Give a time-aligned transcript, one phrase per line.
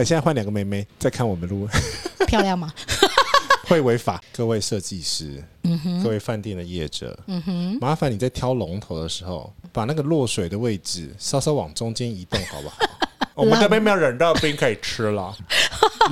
[0.00, 1.68] 哎，现在换两个妹妹在看我们录，
[2.26, 2.72] 漂亮吗？
[3.68, 4.18] 会违法。
[4.32, 12.76] 各位设计师，嗯哼，各位饭店的业者，嗯哼，麻烦你在挑龙头的时候，把那个落水的位置稍稍往中间移动，好不好？
[13.36, 15.36] 我们这边没有冷热冰可以吃了，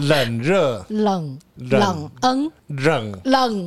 [0.00, 3.66] 冷热冷冷嗯冷冷。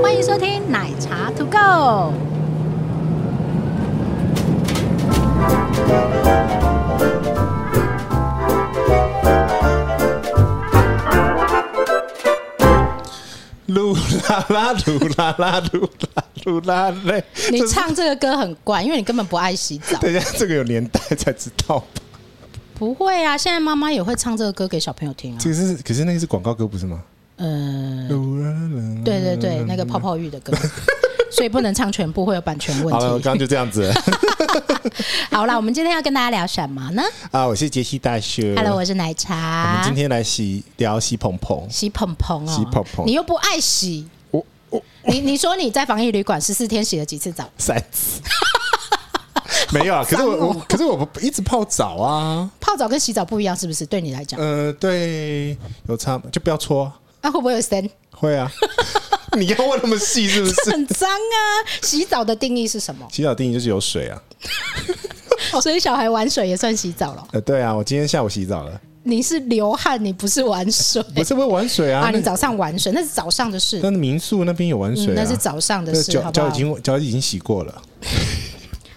[0.00, 2.29] 欢迎收听奶茶 To Go。
[13.68, 13.94] 噜
[14.28, 17.22] 啦啦，噜啦啦，噜啦噜啦嘞！
[17.52, 19.96] 你唱这个歌很怪，因为你根本不爱洗澡。
[19.98, 21.82] 等一下，这个有年代才知道。
[22.74, 25.38] 不会啊，现在妈妈也会唱这个歌给小朋友听啊。
[25.38, 27.00] 这个是，可是那个是广告歌，不是吗？
[27.36, 28.08] 呃，
[29.04, 30.52] 对对对，那个泡泡浴的歌。
[31.30, 32.92] 所以不能唱全部，会有版权问题。
[32.92, 33.92] 好了，我刚刚就这样子。
[35.30, 37.02] 好了，我们今天要跟大家聊什么呢？
[37.30, 38.54] 啊，我是杰西大学。
[38.56, 39.70] Hello，我是奶茶。
[39.70, 43.06] 我们今天来洗聊洗蓬蓬，洗蓬蓬哦，洗蓬蓬。
[43.06, 47.48] 你又不爱洗，我我你你说你在防疫旅馆十四天洗了几次澡？
[47.56, 48.20] 三次。
[49.72, 52.50] 没有啊，可是我我可是我不一直泡澡啊。
[52.60, 53.86] 泡澡跟洗澡不一样，是不是？
[53.86, 54.40] 对你来讲？
[54.40, 56.92] 呃，对，有差，就不要搓。
[57.22, 57.88] 那会不会有声？
[58.10, 58.50] 会啊。
[59.38, 60.70] 你要问那么细是不是？
[60.72, 61.40] 很脏啊！
[61.82, 63.06] 洗澡的定义是什么？
[63.12, 64.20] 洗澡定义就是有水啊。
[65.62, 67.28] 所以小孩玩水也算洗澡了。
[67.32, 68.80] 呃，对啊，我今天下午洗澡了。
[69.02, 71.02] 你是流汗，你不是玩水。
[71.14, 72.06] 不是会玩水啊？
[72.06, 73.80] 啊，你早上玩水，那是早上的事。
[73.82, 76.12] 那民宿那边有玩水，那是早上的事。
[76.12, 77.82] 脚脚已经脚已经洗过了。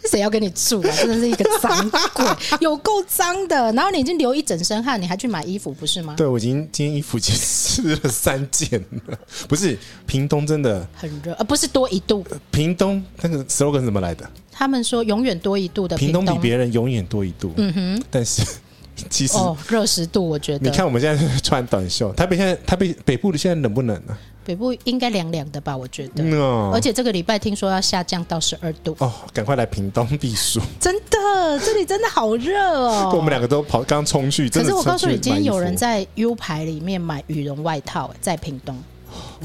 [0.09, 0.91] 谁要跟你住啊？
[0.97, 2.25] 真的是一个脏鬼，
[2.59, 3.71] 有够脏的。
[3.73, 6.13] 然后你已经流一整身汗，你还去买衣服，不是吗？
[6.17, 9.17] 对，我已经今天衣服已经湿了三件了。
[9.47, 12.25] 不是，屏东真的很热，呃，不是多一度。
[12.51, 14.29] 屏东那个 slogan 怎么来的？
[14.51, 17.51] 他们说永远多一度的屏东，屏东比别人永远多一度。
[17.57, 18.43] 嗯哼，但是
[19.09, 20.69] 其实哦，热十度，我觉得。
[20.69, 24.15] 你看我们现在穿短袖，台北现在台北北部的现在冷不冷呢？
[24.45, 26.23] 北部应该凉凉的吧，我觉得。
[26.71, 28.95] 而且这个礼拜听说要下降到十二度。
[28.99, 30.59] 哦，赶快来屏东避暑。
[30.79, 33.11] 真的，这里真的好热哦。
[33.15, 34.49] 我们两个都跑，刚冲去。
[34.49, 38.77] 可是我告诉你，今天有人在 U 牌里面买羽绒外套，在屏东。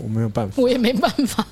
[0.03, 1.47] 我没有办法，我也没办法，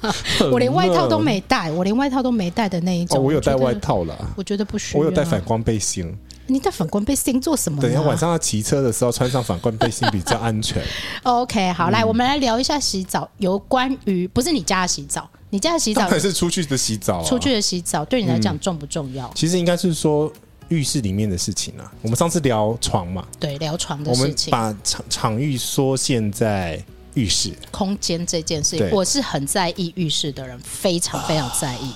[0.50, 3.22] 我连外套都没带，我连外套都没带的那一种。
[3.22, 5.00] 我有带外套了，我觉得不需要。
[5.00, 6.16] 我有带反光背心。
[6.48, 7.82] 你带反光背心做什么？
[7.82, 10.82] 等一下晚上要骑车的时候穿上反光背心比较安全。
[11.24, 13.28] OK，好，来，我们来聊一下洗澡。
[13.38, 17.24] 有关于不是你家的洗澡，你家的洗澡还是出去的洗澡？
[17.24, 19.30] 出去的洗澡对你来讲重不重要？
[19.34, 20.32] 其实应该是说
[20.68, 21.92] 浴室里面的事情啊。
[22.02, 24.52] 我们上次聊床嘛，对，聊床的事情。
[24.52, 26.82] 我们把场场域缩限在
[27.14, 31.92] 浴室空间这件事情，我是很在意浴室的人，非常非常在意。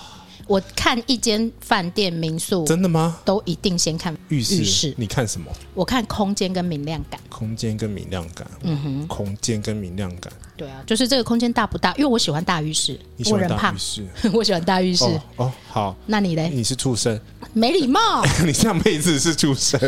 [0.50, 3.20] 我看一间饭店民宿，真的吗？
[3.24, 4.56] 都一定先看浴室。
[4.56, 5.48] 浴室，你看什么？
[5.74, 7.20] 我看空间跟明亮感。
[7.28, 10.32] 空间跟明亮感，嗯哼，空间跟明亮感。
[10.56, 11.94] 对啊，就是这个空间大不大？
[11.94, 15.04] 因为我喜欢大浴室，你喜欢大浴室，我人怕， 我喜欢大浴室。
[15.04, 16.48] 哦，哦，好，那你嘞？
[16.52, 17.18] 你是畜生，
[17.52, 18.24] 没礼貌。
[18.44, 19.78] 你上辈子是畜生。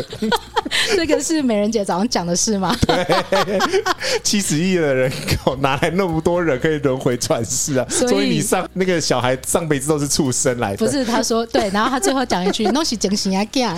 [0.95, 2.75] 这个是美人姐早上讲的事吗？
[2.87, 3.59] 对，
[4.23, 5.11] 七十亿的人
[5.43, 7.85] 口哪来那么多人可以轮回转世啊？
[7.89, 10.77] 所以，所以你上那个小孩上辈子都是畜生来的。
[10.77, 13.77] 不是，他说对，然后他最后讲一句：“东西整形啊，干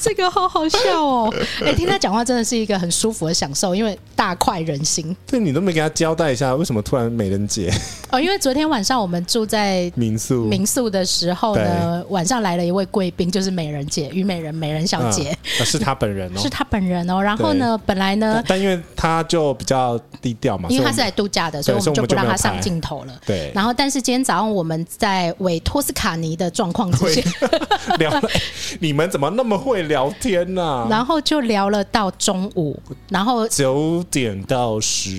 [0.00, 1.34] 这个好好笑哦！
[1.60, 5.14] 哎、欸，听他讲话真的是一个很舒服的享受，因为大快人心。
[5.26, 7.72] 对，你都没给他交代一下，为什么突然美人姐？
[8.10, 11.62] 哦，因为昨天晚上我们住在民宿民宿的时候呢，
[12.08, 15.36] 晚上来了一位贵宾，就是美人姐虞美人美人小姐。
[15.60, 17.20] 啊，是她本人哦，是她本人哦。
[17.20, 23.20] 然后呢，本来呢，但因为她就比较低调嘛，因为她是来度假的，所以我们就不让她上镜头了。
[23.26, 23.50] 对。
[23.54, 27.22] 然后，但是今天早上我们在委托斯卡尼的状况之下
[27.98, 28.28] 聊了，
[28.80, 30.86] 你们怎么那么会聊天呢？
[30.90, 35.10] 然后就聊了到中午，然后九点到十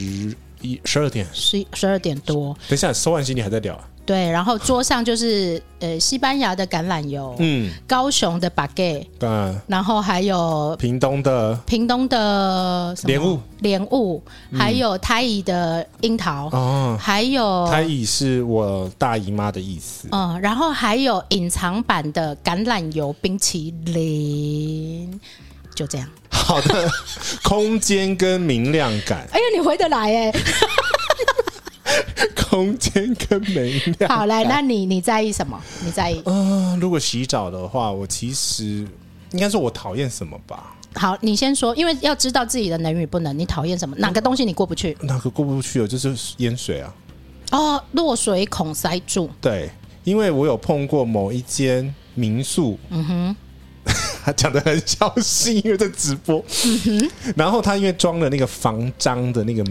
[0.62, 2.54] 一十二点，十十二点多。
[2.68, 3.88] 等一下收完行李还在聊啊？
[4.06, 11.56] 对，然后桌上就是呃西班牙的橄榄油，嗯，高雄的 baguette，嗯，然后还有屏东的。
[11.66, 13.40] 屏东的莲雾。
[13.60, 14.22] 莲雾，
[14.56, 25.20] 还有台语的樱桃哦，还有台语是我大姨妈的意思，嗯，然后还有隐藏版的橄榄油冰淇淋，
[25.74, 26.08] 就这样。
[26.30, 26.88] 好的，
[27.42, 29.26] 空间跟明亮感。
[29.32, 30.32] 哎呀，你回得来哎。
[32.50, 34.10] 空间跟美量。
[34.10, 35.60] 好，来，那你你在意什么？
[35.84, 36.22] 你在意？
[36.26, 38.88] 嗯、呃，如果洗澡的话，我其实
[39.32, 40.76] 应该说我讨厌什么吧？
[40.96, 43.38] 好，你先说，因为要知道自己的能与不能。
[43.38, 43.96] 你讨厌什么？
[43.98, 44.96] 哪个东西你过不去？
[45.02, 45.88] 哪个过不去哦？
[45.88, 46.94] 就是淹水啊！
[47.52, 49.30] 哦，落水孔塞住。
[49.42, 49.70] 对，
[50.04, 53.36] 因为我有碰过某一间民宿，嗯哼，
[54.26, 59.64] 他讲的很小心，因为在直播，嗯，然后他因为装了那个防脏的那个、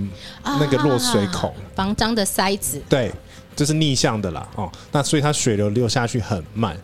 [0.43, 3.11] 啊、那个落水孔，防脏的塞子，对，
[3.57, 6.77] 这、就是逆向的啦，哦，那所以它水流流下去很慢，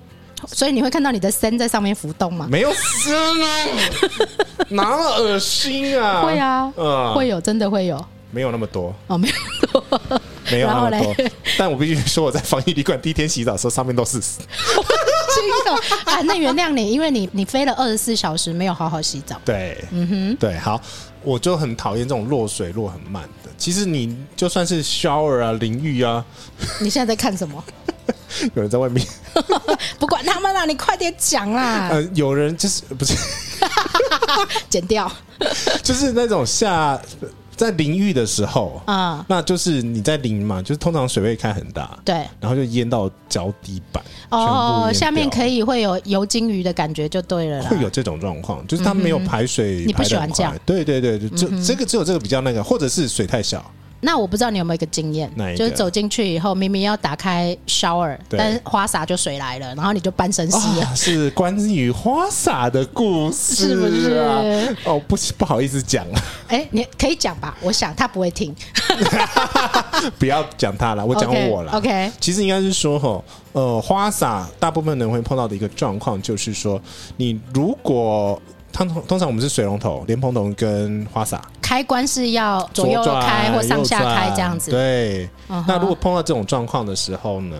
[0.49, 2.49] 所以你会看到你的身在上面浮动吗？
[2.51, 3.67] 没有声啊，
[4.71, 6.23] 哪么恶心啊？
[6.23, 8.05] 会啊，呃、会有，真的会有。
[8.33, 8.95] 没有那么多。
[9.09, 9.35] 哦，没有
[9.67, 10.01] 多，
[10.53, 11.15] 没有那么多。
[11.59, 14.21] 但我必须说，我在防疫旅馆第一天洗澡的时候，上面都是
[15.77, 15.95] 屎。
[16.05, 19.41] 啊，那原谅你，因为你你飞了二十四小时没有好好洗澡。
[19.45, 20.81] 对，嗯哼，对，好，
[21.23, 23.51] 我就很讨厌这种落水落很慢的。
[23.59, 26.25] 其实你就算是 shower 啊，淋浴啊，
[26.81, 27.63] 你现在在看什么？
[28.55, 29.05] 有人在外面，
[29.99, 31.89] 不管他们啦，你快点讲啦。
[31.93, 33.15] 呃，有人就是不是
[34.69, 35.11] 剪掉，
[35.83, 37.01] 就是那种下。
[37.61, 53.62] 在淋浴的时候啊，嗯、那就是你在淋嘛，就是通常水位开很大，对，然后就淹到脚底板哦，下面可以会有游金鱼的感觉就对了，会有这种状况，就是它没有排水排，你不喜欢这样，对对对，就、嗯、这个只有这个比较那个，或者是水太小。
[54.00, 60.97] 那我不知道你有没有一个经验，就是走进去以后，明明要打开 shower，但是花洒就水来了，然后你就半身湿了。
[60.97, 64.76] 是关于花洒的故事，是不是？
[64.85, 66.23] 哦，不不好意思讲啊。
[66.49, 67.56] 哎、欸，你可以讲吧？
[67.61, 68.55] 我想他不会听。
[70.19, 71.73] 不要讲他了，我讲我了。
[71.73, 76.81] Okay, OK，其实应该是说哈，呃，花洒大部分人会碰到的一个状况，就是说，
[77.17, 78.41] 你如果
[78.73, 81.43] 通通常我们是水龙头、莲蓬头跟花洒。
[81.61, 84.71] 开关是要左右开或上下开这样子。
[84.71, 85.29] 对，
[85.67, 87.57] 那如果碰到这种状况的时候呢，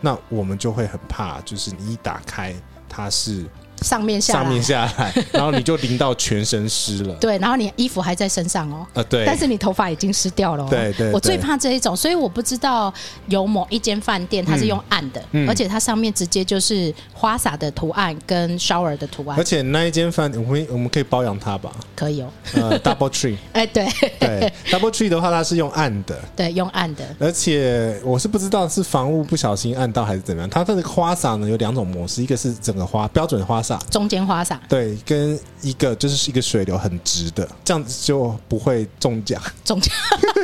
[0.00, 2.54] 那我们就会很怕，就是你一打开
[2.88, 3.44] 它是。
[3.82, 7.14] 上面下来，上面下来，然后你就淋到全身湿了。
[7.16, 8.86] 对，然后你衣服还在身上哦。
[8.94, 9.24] 呃，对。
[9.26, 10.66] 但是你头发已经湿掉了。
[10.68, 11.12] 对对。
[11.12, 12.92] 我最怕这一种，所以我不知道
[13.28, 19.38] 有某一间饭店它是用暗的，而且它上面直接就是花洒的图案跟 shower 的图案。
[19.38, 21.70] 而且那一间饭店，我们我们可以包养它吧？
[21.94, 22.28] 可以哦。
[22.54, 23.36] 呃，Double Tree。
[23.52, 23.86] 哎，对
[24.18, 26.18] 对，Double Tree 的话，它是用暗的。
[26.34, 27.04] 对，用暗的。
[27.18, 30.48] 而且我是不知道是房屋不小心按到还是怎么样。
[30.48, 34.60] 它这个花洒呢有两种模式，一个是整个花标准花洒，中间花洒。
[34.68, 39.42] 对，跟一个就是一个水流很直的，这样子就不会中奖。
[39.64, 39.92] 中奖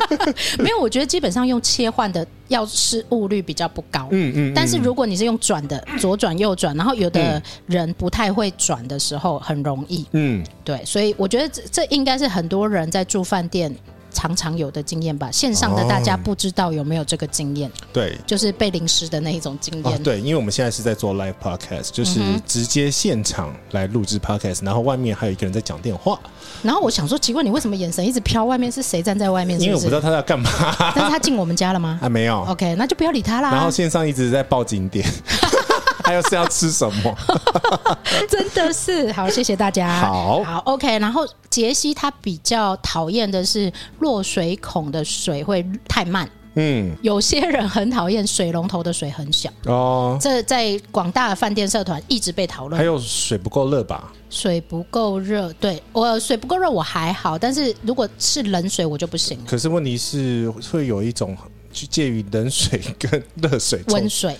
[0.59, 4.09] 没有，我觉得基本上用切换的，要失误率比较不高。
[4.11, 4.51] 嗯嗯。
[4.51, 10.07] 嗯，但是如果你是用转的，左转右转，然后有的人不太会转的时候，很容易。
[10.13, 13.71] 嗯，对，所以我觉得这这应该是很多人在住饭店。
[14.13, 17.71] 常常有的经验吧，线上的大家不知道有没有这个经验？
[17.93, 20.03] 对，就是被淋湿的那一种经验。
[20.03, 26.19] 对，因为我们现在是在做 live podcast，就是直接现场来录制 podcast，然后外面还有一个人在讲电话。
[26.63, 28.45] 然后我想说，奇怪，你为什么眼神一直飘？
[28.45, 29.61] 外面是谁站在外面？
[29.61, 30.51] 因为我不知道他在干嘛。
[30.95, 31.99] 但是他进我们家了吗？
[32.03, 32.43] 啊没有。
[32.45, 33.51] OK，那就不要理他啦。
[33.51, 35.07] 然后线上一直在报景点。
[36.11, 37.17] 还有是要吃什么？
[38.29, 40.01] 真的是好，谢谢大家。
[40.01, 40.99] 好，好，OK。
[40.99, 46.29] 然后杰西他比较讨厌的是落水孔的水会太慢。
[46.57, 49.49] 嗯，有些人很讨厌水龙头的水很小。
[49.67, 52.77] 哦，这在广大的饭店社团一直被讨论。
[52.77, 54.13] 还有水不够热吧？
[54.29, 59.45] 水不够热，对，我水不够热我还好，但是如果是冷水我就不行了。
[59.47, 61.37] 可是问题是会有一种
[61.73, 64.37] 介于冷水跟热水温水。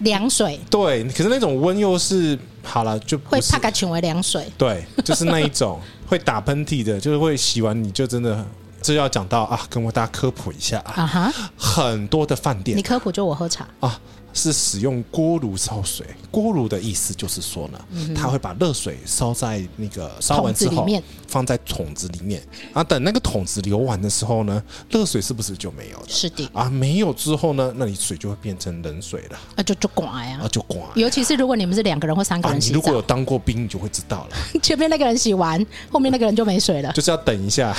[0.00, 0.58] 凉水。
[0.70, 8.44] 对，可是那种温又是好了就会怕它成为凉水，对，就是那一种会打喷嚏的，就是会洗完你就真的
[8.82, 12.76] 这要讲到啊，跟我大家科普一下啊哈，很多的饭店。
[12.76, 13.66] 你科普就我喝茶。
[13.80, 14.00] 啊。
[14.34, 17.78] 是使用锅炉烧水，锅炉的意思就是说呢，
[18.14, 20.84] 它会把热水烧在那个烧完之后，
[21.28, 22.42] 放在桶子里面。
[22.72, 26.04] 啊，等那个桶子流完的时候呢，热水是不是就没有了？
[26.08, 26.50] 是的。
[26.52, 30.82] 啊，没有之后呢，那你水就会变成冷水了，啊就就寡呀，啊就寡。
[30.96, 37.74] 尤其是如果你们是两个人或三个人你如果有当过兵，你就会知道了， 前面那个人洗完，后面那个人就没水了，就是要等一下。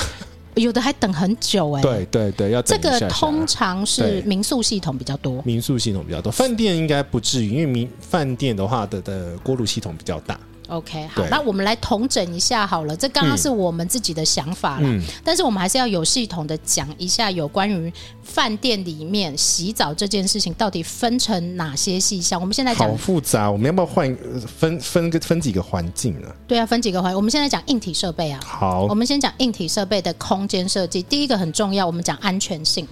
[0.56, 3.00] 有的还等很久哎、欸，对对对，要等一下下。
[3.00, 10.40] 这个通常是民宿系统比较多，民宿系统比较多，饭店应该不至于，因为民饭店的话的的锅炉系统比较大。
[10.68, 12.96] OK，好，那我们来统整一下好了。
[12.96, 17.92] 这刚刚是我们自己的想法了，嗯、但是我们还是要有系统的讲一下有关于
[18.24, 22.40] 饭店里面洗澡这件事情到底分成哪些细项。
[22.40, 26.28] 我们现在讲好复杂，我们要不要换分分个分几个环境呢？
[26.48, 27.16] 对啊，分几个环。
[27.16, 28.40] 我们现在讲硬体设备啊。
[28.44, 31.02] 好，我们先讲硬体设备的空间设计。
[31.04, 32.88] 第一个很重要，我们讲安全性。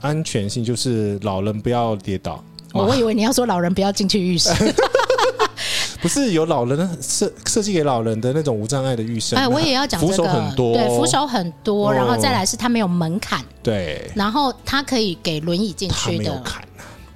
[0.00, 2.42] 安全性就是老人不要跌倒。
[2.72, 4.50] 我我以为你要说老人不要进去浴室。
[6.00, 9.36] 不是有老人设设计给老人的那种无障碍的浴室？
[9.36, 16.68] 哎，我也要讲这个，扶手很多，对，扶手很多，然后再来是它没有门槛，对，然后它可以给轮椅进去的，它没有坎，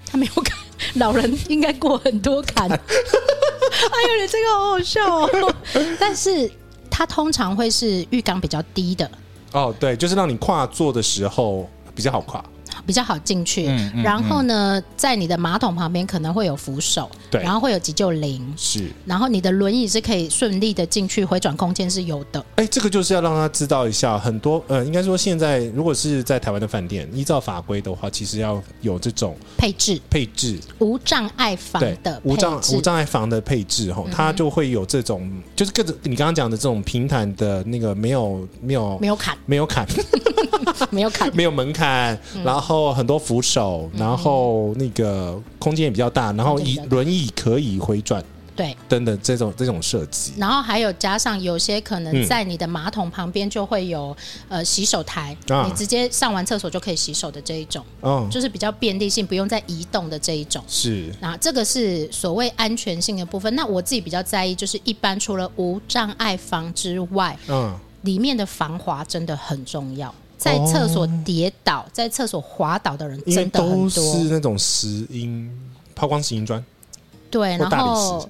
[0.07, 0.59] 它没有坎，
[0.95, 2.69] 老人应该过很多坎。
[2.71, 5.55] 哎呦，你这个好好笑哦！
[5.99, 6.51] 但是
[6.91, 9.11] 它通常会是浴缸比较低的。
[9.53, 12.45] 哦，对，就是让你跨坐的时候比较好跨。
[12.87, 22.45] 比较好进去，嗯嗯、然后呢，嗯、在你的马桶旁边可能会有扶手，对，然后会有急救铃，是，然后你的轮椅是可以顺利的进去，回转空间是有的。
[22.57, 30.59] 哎，这个就是要让他知道一下，很多呃，应该说现在如果是在台湾的饭店，依照法规的话，其实要有这种配置，配置。
[30.79, 39.37] 无障碍房的无障无障碍房的配置哈，它就会有这种，就是各种你刚刚讲的这种平坦的那个没有没有没有坎。
[39.47, 39.87] 没有坎。
[40.91, 41.31] 没有坎。
[41.35, 42.61] 没有门槛，然后
[42.93, 48.25] 很多扶手，然后那个空间也比较大，然后椅轮椅可以回转，
[48.57, 50.33] 对，等等这种这种设计。
[50.39, 54.17] 然后还有加上有些可能在你的马桶旁边就会有
[54.49, 60.63] 呃洗手台，你直接上完厕所就可以洗手的这一种，嗯，就是比较便利性，不用再移动的这一种。
[60.69, 63.55] 是，那这个是所谓安全性的部分。
[63.55, 70.15] 那我自己比较在意，就是一般除了无障碍房之外，嗯，里面的防滑真的很重要。
[70.37, 75.51] 在厕所跌倒，哦、在厕所滑倒的人真的很多，都是那种石英
[75.95, 76.63] 抛光石英砖，
[77.31, 78.29] 对，然后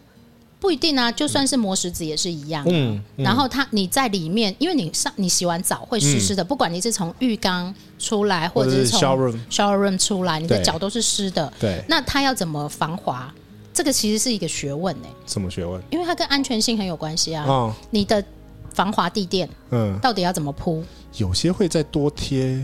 [0.60, 2.64] 不一定啊，就算是磨石子也是一样。
[2.66, 11.52] 嗯，嗯然后它你在里面，因为你上你洗完澡会湿湿的，嗯、不管你是从浴缸出来，或者是从 shower shower room 出来，你的脚都是湿的。
[11.60, 13.32] 对，那它要怎么防滑？
[13.74, 15.14] 这个其实是一个学问呢、欸。
[15.26, 15.82] 什么学问？
[15.90, 17.44] 因为它跟安全性很有关系啊。
[17.44, 18.24] 哦，你的
[18.74, 20.84] 防滑地垫，嗯，到底要怎么铺？
[21.16, 22.62] 有些会再多贴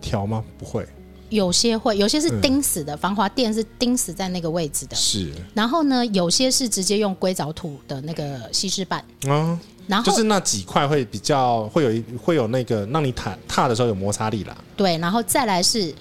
[0.00, 0.42] 条吗？
[0.58, 0.84] 不会，
[1.28, 4.96] 有些会，有些是钉死的，嗯、防滑垫是钉死在那个位置的。
[4.96, 9.04] 是，然后呢，有些是直接用硅藻土的那个吸湿板。
[9.28, 14.56] 啊，然后就是那几块会比较会有一会有那个让你踏踏的时候有摩擦力啦。
[14.76, 15.94] 对，然后再来是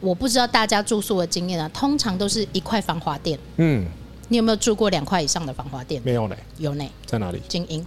[0.00, 3.38] 我不知道大家住宿的经验啊，通常都是一块防滑垫。
[3.56, 3.84] 嗯，
[4.28, 6.00] 你有没有住过两块以上的防滑垫？
[6.04, 7.40] 没有嘞，有呢，在哪里？
[7.48, 7.84] 精英。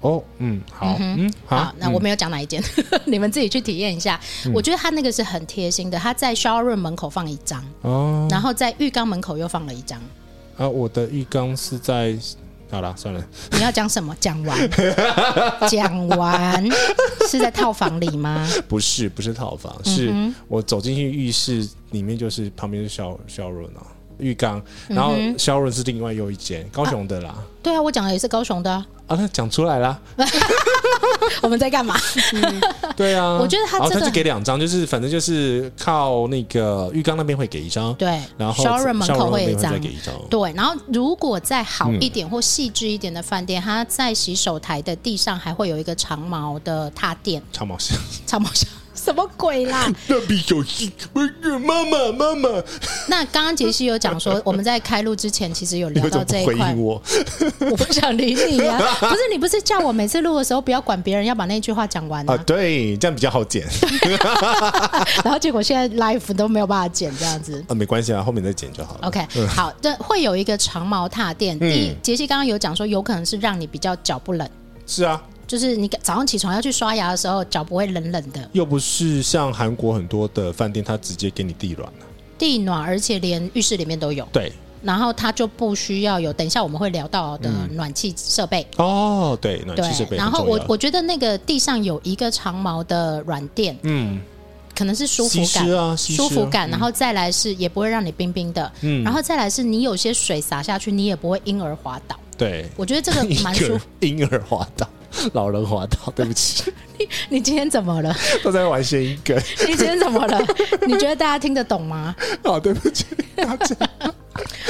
[0.00, 4.18] 哦，嗯，好，嗯，嗯好，那我没有讲哪一间，嗯、 你们自己去体验一下。
[4.46, 10.00] 嗯、我觉得他那个是很贴心的，他在 shower room 门口放一张，哦，然后在浴缸门口又放了一张。
[10.56, 12.16] 啊，我的浴缸是在，
[12.70, 13.24] 好了，算了。
[13.52, 14.16] 你要讲什么？
[14.20, 14.58] 讲完，
[15.68, 16.64] 讲完，
[17.28, 18.48] 是在套房里吗？
[18.68, 20.12] 不是，不是套房，是
[20.48, 23.86] 我走进去浴室里面，就是旁边是 shower shower room 啊。
[24.18, 27.28] 浴缸，然后 shower 是另外又一间高雄的啦。
[27.30, 29.16] 啊对啊，我讲的也是高雄的啊。
[29.16, 29.98] 啊，那讲出来啦。
[31.42, 31.94] 我们在干嘛？
[32.34, 32.60] 嗯、
[32.96, 39.72] 对啊， 我觉得他这他就给两张，就是反正就是靠那个浴缸那边会给一张，对，然后 shower 门口会给一张，
[40.30, 47.96] 对，然后如果再好一点或细致一点的饭店，它在洗手台的地上还会有一个长毛的踏垫，长毛箱，
[48.26, 48.68] 长毛象。
[49.08, 49.90] 什么鬼啦！
[50.08, 50.92] 蜡笔小新，
[51.64, 52.62] 妈妈妈妈。
[53.08, 56.74] 那刚刚杰西有讲说，我们在开录之前其实有聊到这一块。
[56.74, 57.00] 我，
[57.70, 58.96] 我不想理你呀、啊。
[59.08, 62.36] 不是你不是叫我每次录的时候不要管别人，要把那句话讲完啊？
[62.44, 63.66] 对，这样比较好剪。
[65.24, 67.64] 然后结果现在 live 都没有办法剪这样子。
[67.66, 69.08] 啊，没关系啊，后面再剪就好了。
[69.08, 71.58] OK，好，这会有一个长毛踏垫。
[71.58, 74.46] 第一，杰西刚刚有讲说，有可能是让你比较脚不冷。
[74.86, 75.22] 是啊。
[75.48, 78.48] 就是你早上起床要去刷牙的时候，脚不会冷冷的。
[78.52, 82.06] 又不是像韩国很多的饭店，它直接给你地暖了。
[82.36, 84.28] 地暖，而且连浴室里面都有。
[84.30, 84.52] 对。
[84.80, 88.64] 然后它就不需要有，等一下我们会聊到的暖气设备。
[88.76, 90.16] 嗯、哦，对，暖气设备。
[90.16, 94.20] 然后我我觉得那个地上有一个长毛的软垫，嗯，
[94.76, 96.70] 可能是舒服感啊，舒服感。
[96.70, 99.02] 然后再来是也不会让你冰冰的，嗯。
[99.02, 102.14] 然后再来是你有些水洒下去，你也不会婴儿滑倒。
[102.36, 103.84] 对，我觉得这个蛮舒服。
[103.98, 104.88] 婴儿滑倒。
[105.32, 106.72] 老人滑倒， 对不起。
[106.98, 108.14] 你你今天怎么了？
[108.42, 109.36] 都在玩谐音梗。
[109.66, 110.40] 你今天怎么了？
[110.86, 112.14] 你觉得大家听得懂吗？
[112.42, 113.04] 好， 对不起，
[113.36, 113.76] 大家。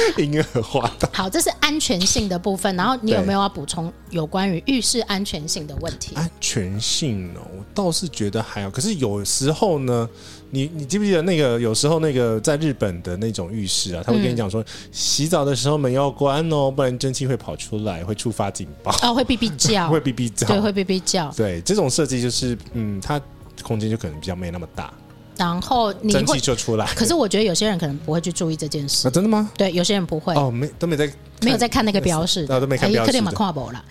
[0.17, 1.09] 婴儿滑倒。
[1.13, 2.75] 好，这是安全性的部分。
[2.75, 6.15] 然后你有没有要补充有关于浴室安全性的问题？
[6.15, 7.41] 安全性哦？
[7.57, 8.69] 我倒是觉得还好。
[8.69, 10.09] 可是有时候呢？
[10.51, 18.91] 你你记不记得那个有时候那个在日本的那种浴室啊，他会跟你讲说，洗澡的时候门要关哦，不然蒸汽会跑出来，会触发警报。
[19.03, 21.31] 哦，会哔哔叫， 会哔哔叫，对，会哔哔叫。
[21.37, 23.21] 对，这种设计就是，嗯，它
[23.61, 24.91] 空间就可能比较没那么大，
[25.39, 26.85] 然后你蒸汽就出来。
[26.95, 29.07] 可是我觉得有些人可能不会去注意这件事。
[29.07, 29.49] 啊，真的吗？
[29.57, 30.33] 对，有些人不会。
[30.35, 31.09] 哦，没都没在
[31.41, 33.17] 没有在看那个标示，啊， 都没看标示。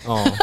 [0.05, 0.23] 哦。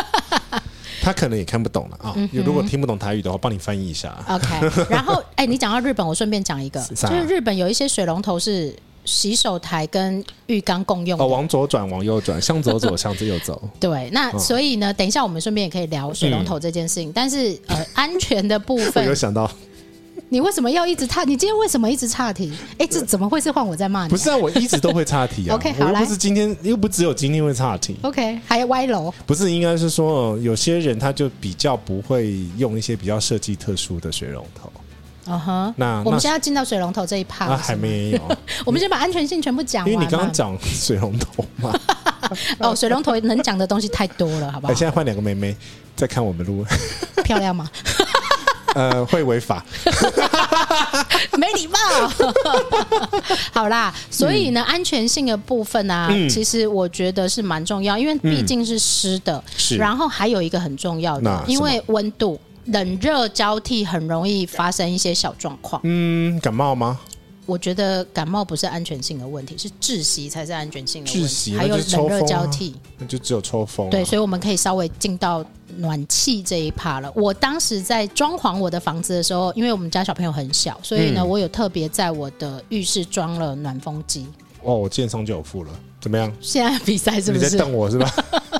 [1.02, 2.12] 他可能也看不懂了啊！
[2.16, 4.12] 嗯、如果听不懂台语的话，帮你翻译一下。
[4.28, 4.48] OK，
[4.90, 11.24] 然后哎、欸，你讲到日本，我顺便讲一个，就是日本有一些水龙头是洗手台跟浴缸共用的。
[11.24, 13.62] 哦，往左转，往右转，向左走，向右走。
[13.78, 17.10] 对，那所以呢，等一下我们顺便也可以聊水龙头这件事情。
[17.10, 19.48] 嗯、但是呃，安全的部分，我有想到
[20.28, 21.22] 你为什么要一直岔？
[21.22, 22.52] 你今天为什么一直岔题？
[22.78, 24.08] 哎，这怎么会是换我在骂你？
[24.08, 25.54] 不是啊，我一直都会岔题啊。
[25.56, 27.96] OK，好，来，不是今天，又不只有今天会岔题。
[28.02, 29.12] OK，还有歪楼。
[29.24, 34.72] 不是，应该是说有些人他就比较不会用一些比较设计特殊的水龙头。
[35.28, 38.20] 嗯哼，那我们现在进到水龙头这一趴，那还没有。
[38.64, 39.92] 我们先把安全性全部讲完。
[39.92, 41.72] 因为你刚刚讲水龙头嘛。
[42.58, 44.74] 哦，水龙头能讲的东西太多了，好不好？
[44.74, 45.56] 现在换两个妹妹
[45.94, 46.64] 再看我们录，
[47.22, 47.70] 漂亮吗？
[48.76, 49.64] 呃，会违法，
[51.38, 51.78] 没礼貌。
[53.52, 59.42] 好啦，所以呢，嗯、安全性的部分啊，嗯、其实我觉得是蛮重要，因为毕竟是湿的。
[59.56, 62.38] 是、嗯，然后还有一个很重要的，因为温度。
[62.66, 65.80] 冷热交替很容易发生一些小状况。
[65.84, 66.98] 嗯，感冒吗？
[67.46, 71.26] 我觉得感冒不是安全性的问题，是窒息才是安全性的问题。
[71.26, 73.90] 窒息，还有冷热交替，那就只有抽风啊。
[73.90, 75.44] 对，所以我们可以稍微进到
[75.76, 77.10] 暖气这一趴了。
[77.14, 84.26] 我当时在装潢我的房子的时候，因为我们家小朋友很小，所以呢，我有特别在我的浴室装了暖风机。
[84.66, 85.70] 哦，我建商就有付了，
[86.00, 86.32] 怎么样？
[86.40, 87.44] 现在比赛是不是？
[87.44, 88.12] 你在瞪我是吧？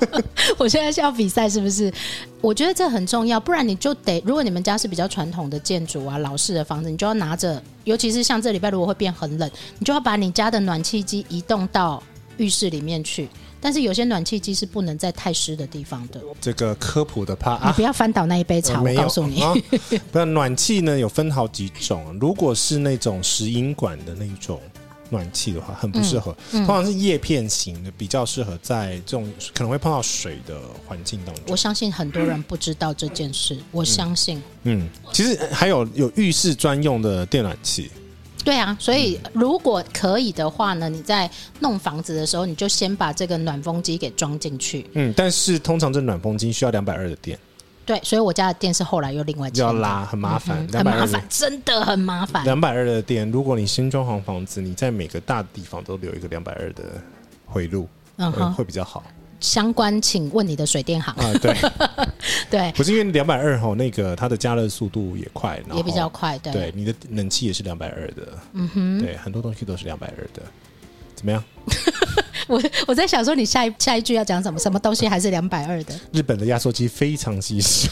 [0.57, 1.91] 我现在是要比赛是不是？
[2.39, 12.01] 我觉得这很重要，不然你就得，如果你们家是比较传统的建筑啊、老式的房子，你就要拿着，尤其是像这礼拜如果会变很冷，你就要把你家的暖气机移动到
[12.37, 13.27] 浴室里面去。
[13.59, 16.21] 但是有些暖气机是不能在太湿的地方的。
[16.39, 19.41] 这个科普的怕啊，你不要翻倒那一杯茶，呃、我告诉你。
[19.41, 19.53] 啊、
[20.11, 24.61] 不，暖气呢有分好几种，如果是那种石英管的那种。
[25.09, 31.43] 暖气的话很不适合，通常是叶片型的，比较适合在这种可能会碰到水的环境当中。
[31.47, 34.37] 我相信很多人不知道这件事，我相信。
[34.63, 37.89] 嗯，嗯，其实还有有浴室专用的电暖器。
[38.43, 44.85] 对啊，所以如果可以的话呢，你在弄房子的时候，你就先把这个暖风机给装进去。
[44.93, 47.37] 嗯，但是通常这暖风机需要两百二的电。
[47.87, 52.43] 对，所以我家的电是后来又另外要拉，很麻烦，嗯、很麻烦，真的很麻烦。
[52.43, 56.83] 两百二的电，如果你新装潢房子，你在每个大地方都留一个两百二的
[57.45, 59.01] 回路，嗯哼，会比较好。
[59.39, 61.33] 相关，请问你的水电行啊？
[61.41, 61.55] 对
[62.49, 70.41] 对，不是因为两百二吼，那个它的加热速度也快，也比较快，对，对，你的冷气也是两百二的，嗯哼，对，很多东西都是两百二的，
[71.15, 71.41] 怎么样？
[72.47, 74.59] 我我在想说，你下一下一句要讲什么？
[74.59, 75.93] 什么东西还是两百二的？
[76.11, 77.89] 日本的压缩机非常稀少，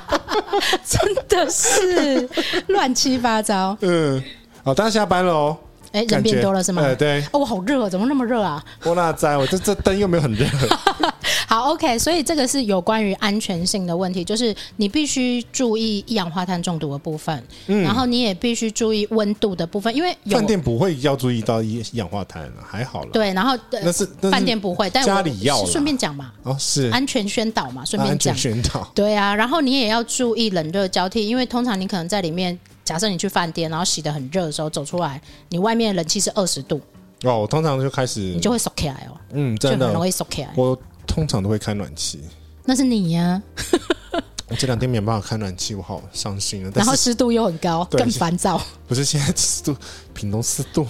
[0.84, 2.28] 真的是
[2.68, 3.76] 乱七八糟。
[3.80, 4.22] 嗯，
[4.64, 5.56] 好，大家下班了哦。
[5.96, 6.82] 哎，人变多了是吗？
[6.82, 7.20] 对对。
[7.32, 8.62] 哦，我好热，怎么那么热啊？
[8.84, 9.36] 我哪在？
[9.36, 10.46] 我这这灯又没有很热。
[11.48, 23.10] 好，OK，所以这个是有关于安全性的问题，就是你必须注意一氧化碳中毒的部分，嗯，然后你也必须注意温度的部分，因为饭店不会要注意到一氧化碳，还好了。
[23.12, 28.86] 对，然后那是饭店不会，但家里要顺便讲嘛，哦，是安全宣导嘛，顺便讲宣导。
[28.94, 36.80] 对啊，然后你也要注意冷热交替，因为通常你可能在里面，假设你去饭店，然后洗的很热的时候走出来，你外面冷气是二十度，
[37.24, 40.52] 哦，我通常就开始你就会缩起来哦，嗯，真的很容易缩起来。
[40.56, 42.20] 我通常都会开暖气，
[42.64, 44.22] 那是你呀、啊。
[44.48, 46.70] 我这两天没办法开暖气，我好伤心啊。
[46.72, 48.62] 然后湿度又很高，更烦躁。
[48.86, 49.76] 不是现在湿度，
[50.14, 50.86] 屏东湿度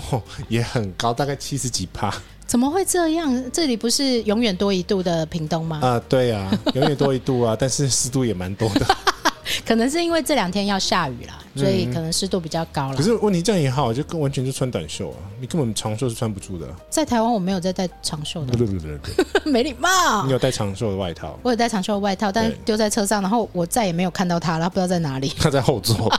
[0.50, 2.14] 也很高，大概七十几趴。
[2.46, 3.50] 怎么会这样？
[3.50, 5.80] 这里不是永远多一度的屏东吗？
[5.82, 8.86] 啊，对啊，永远多一度啊，但是湿度也蛮多的。
[9.64, 12.96] 可能是因为这两天要下雨啦，所以可能湿度比较高了。
[12.96, 16.66] 可是问题这样也好，就更完全就穿短袖啊，你根本长袖是穿不住的。
[16.90, 18.98] 在台湾我没有在带长袖的，不不不对，
[19.50, 20.24] 没礼貌。
[20.24, 21.38] 你有带长袖的外套？
[21.42, 25.32] 我有带长袖的外套，但丢在车上，然后我再也没有看到它了，不知道在哪里。
[25.38, 26.12] 它在后座。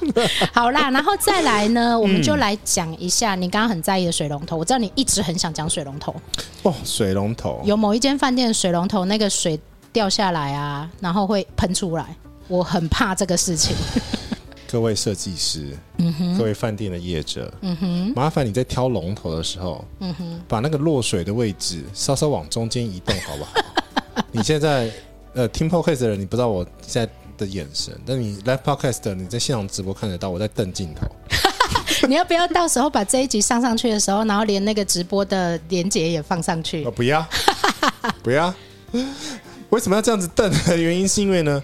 [0.52, 4.56] 好啦，然后再来呢，我们就来讲一下你刚刚很在意的水龙头。
[4.56, 6.14] 我知道你一直很想讲水龙头
[6.62, 9.58] 哦，水龙头有某一间饭店的水龙头那个水
[9.92, 12.16] 掉下来啊，然后会喷出来。
[12.50, 13.76] 我很怕这个事情。
[14.68, 23.52] 各位设计师，嗯哼，各位饭店的业者，嗯哼，麻烦你在挑龙头的时候，嗯哼，把那个落水的位置稍稍往中间移动，好不好？
[24.30, 24.90] 你现在
[25.34, 31.06] 呃听 podcast 的人，你不知道我现在的眼神，但你 live podcast 的，你在现场直播看得到我在瞪镜头。
[32.08, 36.84] 你要不要到时候把这一集上上去的时候，然后连那个直播的连结也放上去？
[36.84, 37.26] 哦，不要，
[38.22, 38.54] 不要。
[39.70, 40.52] 为什么要这样子瞪？
[40.80, 41.60] 原因是因为呢。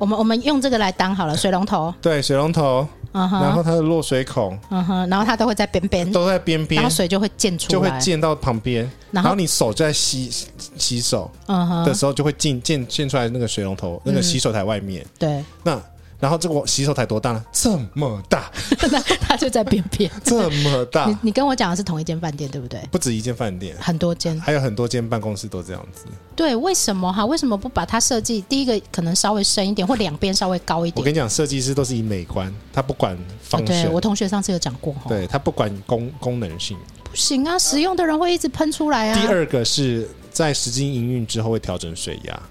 [0.00, 1.92] 我们我们用这个来当好了，水龙头。
[2.00, 2.88] 对，水龙头。
[3.12, 3.42] 嗯哼。
[3.42, 4.58] 然后它的落水孔。
[4.70, 5.06] 嗯哼。
[5.10, 6.10] 然后它都会在边边。
[6.10, 6.80] 都在边边。
[6.80, 7.70] 然后水就会溅出来。
[7.70, 8.90] 就会溅到旁边。
[9.10, 10.30] 然后你手在洗
[10.78, 11.30] 洗手。
[11.48, 11.84] 嗯哼。
[11.84, 15.04] 的时候就会溅溅溅出来那个水龙头那个洗手台外面。
[15.18, 15.44] 对。
[15.62, 15.78] 那
[16.20, 17.44] 然后这个洗手台多大呢？
[17.50, 18.50] 这么大，
[18.92, 21.06] 那他就在边边，这么大。
[21.06, 22.78] 你你跟我讲的是同一间饭店对不对？
[22.92, 26.04] 不止一间饭店，很多间，还有很多间办公室都这样子。
[26.36, 27.24] 对，为什么哈？
[27.24, 28.40] 为什么不把它设计？
[28.42, 31.00] 第一个可能稍微深一点，或两边稍微高一点。
[31.00, 33.66] 我跟你讲，设计师都是以美观，他不管方式。
[33.66, 39.18] 对，我同学上次有讲过哈，对他不管功功能性，不行啊，使用的人会一直喷出来啊。
[39.18, 42.42] 第二个是在实际营运之后会调整水压。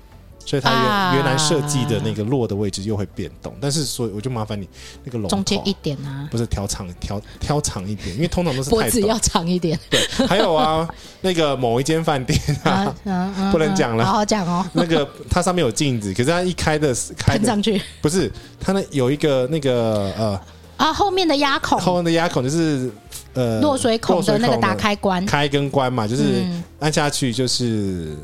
[0.45, 4.67] 所以它原、啊、原来设计的那个落的位置又会变动，但是所以我就麻烦你
[5.03, 9.79] 那个龙头中间一点啊，不是调长调调长一点，因为通常都是太脖子要长一点。
[9.89, 10.89] 对，还有啊，
[11.21, 14.65] 那个某一间饭店啊， 啊啊不能讲了，好好讲哦。
[14.73, 20.41] 那个它上面有镜子，可是它一开的开上去，不是它那有一个那个呃
[20.77, 22.89] 啊后面的压孔，后面的压孔就是
[23.33, 25.23] 呃落水孔的那个打开关。
[25.27, 26.43] 开跟关嘛，就是
[26.79, 28.17] 按下去就是。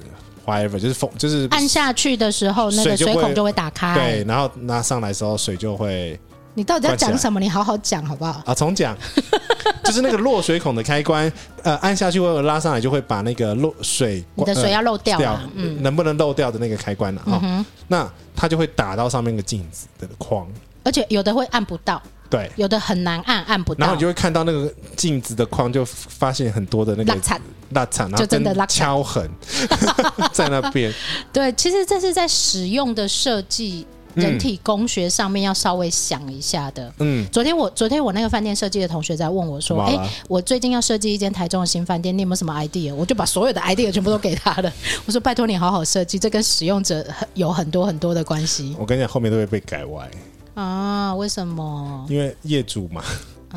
[0.45, 3.93] Whatever 就是风，就是按下去的时候，那个水孔就会打开。
[3.95, 6.19] 对，然后拿上来的时候，水就会。
[6.58, 7.38] 你到底要讲什么？
[7.38, 8.41] 你好好讲好不好？
[8.45, 8.97] 啊，重讲，
[9.84, 11.29] 就是那个落水孔的开关，
[11.63, 17.65] 呃，按下去或者拉上来，就会把那个漏水，你的水要漏掉，掉，嗯，能不能漏掉的那个开关了啊？
[17.89, 20.47] 那它就会打到上面的镜子的框，
[20.84, 22.01] 而且有的会按不到。
[22.30, 23.80] 对，有的很难按，按不到。
[23.80, 29.30] 然后你就会看到那个镜子的框，就发现很多的那个蜡残，蜡残，然后就真的拉敲痕
[30.34, 30.94] 在那边。
[31.32, 33.86] 对，其实这是在使用的设计
[34.16, 36.92] 人体工学上面要稍微想一下的。
[37.00, 44.72] 嗯，昨天我昨天我那个饭店设计的同学在问我说：“哎、欸，我最近要设计一间台中的新饭店，你有没有什么 idea？” 我就把所有的 idea 全部都给他了。
[45.06, 50.10] 我说：“拜托你好好设计，这跟使用者有很多很多的关系。”我跟你讲，后面都会被改歪。
[50.56, 51.13] 啊？
[51.15, 52.06] 为什么？
[52.10, 53.04] 因为业主嘛，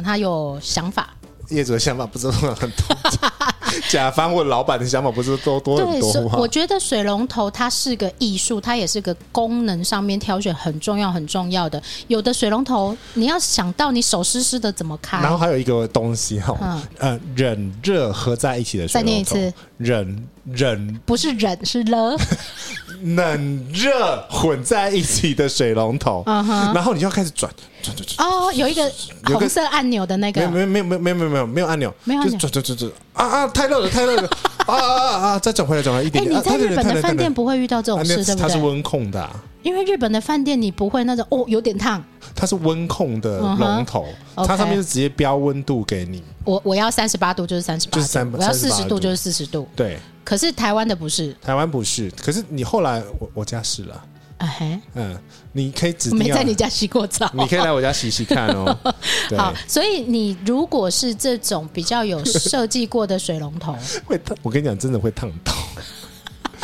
[0.05, 1.15] 他有想法。
[1.49, 2.95] 业主的想法不是很多，
[3.89, 6.37] 甲方或老板的想法不是多多很多吗？
[6.37, 11.83] 我觉得水龙头它是个艺术，它也是个功能上面挑选很重要很重要的。
[12.09, 15.23] 有的水龙头你要想到你手湿湿的怎么开？
[15.23, 19.07] 然后还有一个东西哈，嗯，呃，冷热合在一起的水龙头。
[19.07, 22.15] 再念一次，冷冷不是忍是了。
[23.03, 27.51] 冷热混在一起的水龙头，然后你就要开始转
[27.83, 28.29] 转转转。
[28.29, 28.91] 哦，有一个
[29.25, 33.49] 红色按钮的那个，没有没有没有没有没有没有没有按钮，没有按钮，转转转转啊啊！
[33.49, 34.29] 太热了太热了
[34.67, 35.39] 啊啊啊！
[35.39, 36.25] 再转回来转回来一点。
[36.25, 38.37] 哎，你在日本的饭店不会遇到这种事，对不对？
[38.37, 39.29] 它是温控的，
[39.63, 42.03] 因为日本的饭店你不会那种哦有点烫，
[42.35, 44.07] 它是温控的龙头，
[44.37, 46.23] 它上面是直接标温度给你。
[46.45, 49.99] 我我要三十八度就是三十八度，我要四十度就是四十度，对。
[50.29, 52.11] 可是台湾的不是，台湾不是。
[52.23, 54.05] 可是你后来我我家是了，
[54.37, 55.19] 啊嘿，嗯，
[55.53, 58.79] 你可以指定没在你家洗过澡，你可以来我家洗洗看哦。
[59.39, 64.37] 好，所以你如果是这种比较有设计过的水龙头， 会烫。
[64.43, 65.55] 我跟你讲，真的会烫到。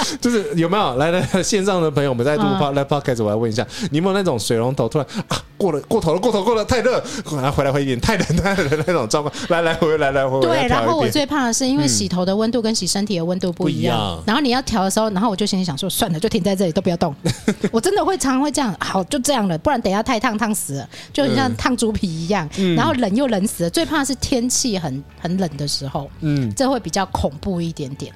[0.20, 7.02] 就是有没有来来线上的朋友们在来 podcast，我来问一下，你有没有那种水龙头突然啊过了过头了过头过了太热，
[7.32, 10.42] 然后回来回一点太冷太冷的那种状况，来来回来来回回。
[10.42, 17.14] 对，然后我最怕的是因为洗头的温度跟洗身体的温度不一样，然后你要调的时候，然后我就心里想说算了，就停在这里都不要动。
[17.70, 23.70] 我真的会常常会这样，好就这样了，不然等一下太烫烫死了，就很像烫猪皮一样，然后冷又冷死了。
[23.70, 28.12] 最怕的是天气很很冷的时候，嗯，这会比较恐怖一点点。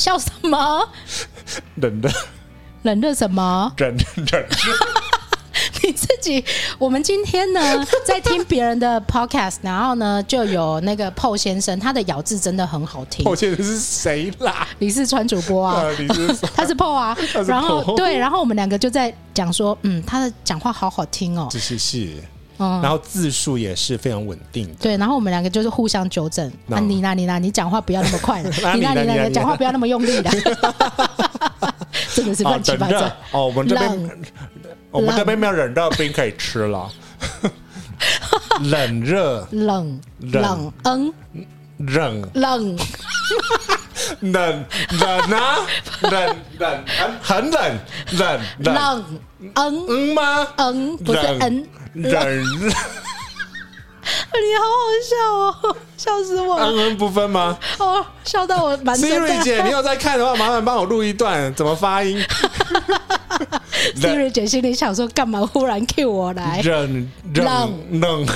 [0.00, 0.88] 笑什么？
[1.74, 2.10] 冷的，
[2.84, 3.70] 冷热什么？
[3.76, 4.46] 冷冷热。
[5.82, 6.42] 你自己，
[6.78, 7.60] 我们今天呢
[8.06, 13.24] 在听别人的 podcast，然后呢就有那个 PO 先生，他的咬字真的很好听。
[13.26, 14.66] PO 先生是谁啦？
[14.78, 17.14] 李四川主播啊， 李四他是 PO 啊。
[17.46, 21.46] 然后对，然后我们两个就在讲说，嗯，他的讲话好好听哦。
[21.52, 21.78] 是是
[22.64, 22.82] 是。
[22.82, 24.74] 然后字数也是非常稳定的。
[24.80, 26.46] 对，然后我们两个就是互相纠正。
[26.70, 27.14] 啊，你呢？
[27.14, 27.38] 你呢？
[27.38, 28.42] 你讲话不要那么快。
[28.74, 28.90] 你呢？
[28.94, 29.24] 你呢？
[29.26, 30.30] 你讲话不要那么用力的。
[32.14, 33.06] 真的是乱七八糟。
[33.32, 34.10] 哦，我们这边，
[34.90, 36.90] 我们这边没有冷热冰可以吃了。
[38.62, 41.12] 冷热冷冷嗯
[41.78, 42.78] 冷冷
[44.20, 44.64] 冷
[45.00, 45.56] 冷啊
[46.02, 46.84] 冷冷
[47.22, 47.78] 很冷
[48.12, 49.04] 冷冷
[49.54, 50.46] 嗯嗯吗？
[50.56, 51.66] 嗯不是嗯。
[51.94, 52.14] 冷， 你
[54.58, 54.70] 好好
[55.02, 55.16] 笑
[55.68, 56.66] 哦，笑死我了！
[56.70, 57.58] 嗯嗯不分吗？
[57.78, 59.10] 哦，笑到我满身。
[59.10, 62.22] Siri 姐，你有在看的话，麻烦帮我录一段，怎么发音？
[63.96, 66.60] Siri 姐心里想说，干嘛忽然 cue 我来？
[66.62, 68.26] 冷冷冷，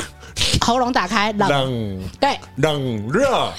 [0.60, 3.52] 喉咙打开，冷对冷热，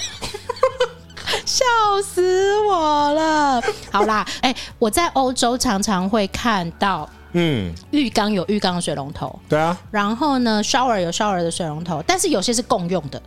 [1.44, 1.64] 笑
[2.04, 3.62] 死我了。
[3.90, 7.08] 好啦，哎，我在欧洲常常会看到。
[7.38, 9.76] 嗯，浴缸有浴缸的水龙头，对啊。
[9.90, 13.20] 然后呢，shower 有 shower 的水龙头，但是有些是共用的，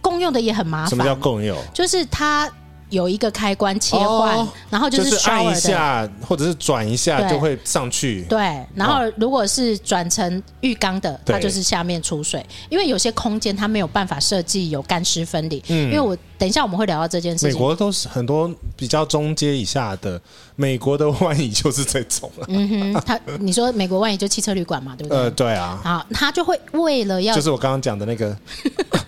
[0.00, 0.88] 共用的也很麻烦。
[0.88, 1.56] 什么叫共用？
[1.72, 2.50] 就是它
[2.88, 8.22] 有一个开关切换，哦、然后就是，就是按一下或者是转一下就会上去。
[8.22, 15.62] 对，然后如果是转成浴缸的，对它就是下面出水，因为有些空间它没有办法设计有干湿分离。
[15.68, 17.50] 嗯，因为我等一下我们会聊到这件事情。
[17.50, 20.20] 美国都是很多比较中阶以下的，
[20.56, 22.46] 美国的万怡就是这种了。
[22.48, 25.16] 嗯哼，他你说美国万怡就汽车旅馆嘛，对不对？
[25.16, 25.80] 呃，对啊。
[25.84, 28.36] 好，他就会为了要，就是我刚刚讲的那个。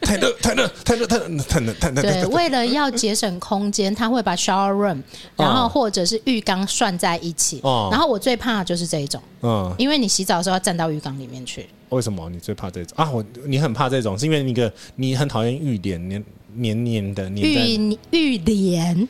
[0.04, 2.02] 太热，太热，太热，太热，太热，太热。
[2.02, 5.02] 对，为了要节省空间，他会把 shower room，
[5.34, 7.58] 然后或者是浴缸算在一起。
[7.64, 7.88] 哦。
[7.90, 9.20] 然后我最怕的就是这一种。
[9.40, 9.74] 嗯。
[9.76, 11.66] 因为你洗澡的时候要站到浴缸里面去。
[11.88, 13.10] 为什么你最怕这种啊？
[13.10, 16.22] 我你很怕这种，是因为那个你很讨厌浴帘黏
[16.56, 19.08] 黏黏的黏浴浴帘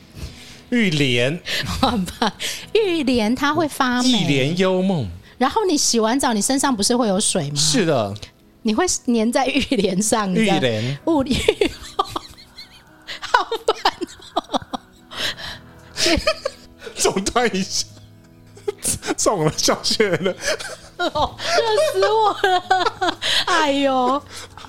[0.69, 1.39] 浴帘，
[1.81, 2.31] 我很怕
[2.73, 4.09] 浴帘， 它会发霉。
[4.09, 5.07] 一帘幽梦。
[5.37, 7.55] 然后你洗完澡，你身上不是会有水吗？
[7.57, 8.13] 是的。
[8.63, 11.35] 你会粘在浴帘上，浴帘物理，
[13.21, 13.47] 好
[13.83, 13.93] 烦
[14.33, 14.79] 哦！
[16.97, 17.85] 中断一下，
[19.15, 20.35] 中了小学了，
[21.13, 23.17] 哦，热死我了！
[23.45, 24.23] 哎呦，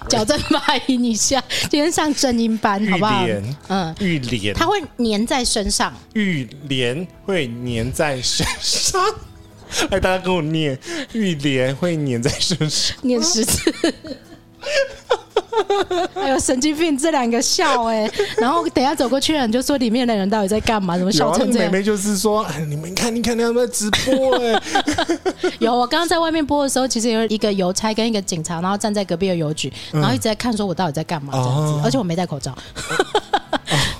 [0.08, 3.24] 矫正发音一下，今天上正音班，好不好？
[3.68, 9.02] 嗯，玉莲，它会粘在身上，玉莲会粘在身上。
[9.90, 10.78] 哎，大家跟我念，
[11.12, 13.72] 玉莲会粘在身上，念十次。
[16.14, 20.96] 还有神经病这两个笑哎、欸， 然后等下走过去了，你就说里面的人到底在干嘛？
[20.98, 21.70] 怎么笑成这样？
[21.70, 24.62] 妹妹就是说，哎，你们看，你看，他们在直播哎、欸。
[25.60, 32.56] 有，我刚刚在外面播的时候，其实有一个邮差跟一个警察，然后站在隔壁的邮局，然后一直在看，说我到底在干嘛这样子，嗯、而且我没戴口罩。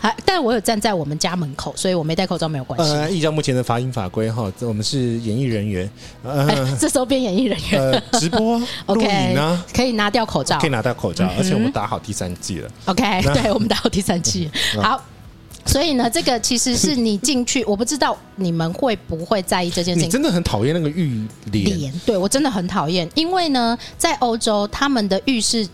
[0.06, 2.94] 还，但我有站在我们家门口，所以我没戴口罩没有关系。
[2.94, 5.90] 呃，依照目前的法音法规哈，我们是演艺人员，
[6.22, 8.58] 呃，欸、 这时候变演艺人员，呃，直播
[8.94, 12.70] 录影呢，可以拿掉口罩，可以拿掉口罩，嗯、而且我们打好第三季了。
[12.84, 14.48] OK， 对，我们打好第三季，
[14.80, 15.02] 好。
[15.64, 20.08] 所以呢，这个其实是你进去，我不知道你们会不会在意这件事情。
[20.08, 21.92] 你真的很讨厌那个浴帘？
[22.06, 25.66] 对，我真的很讨厌，因为呢，在欧洲他们的浴室。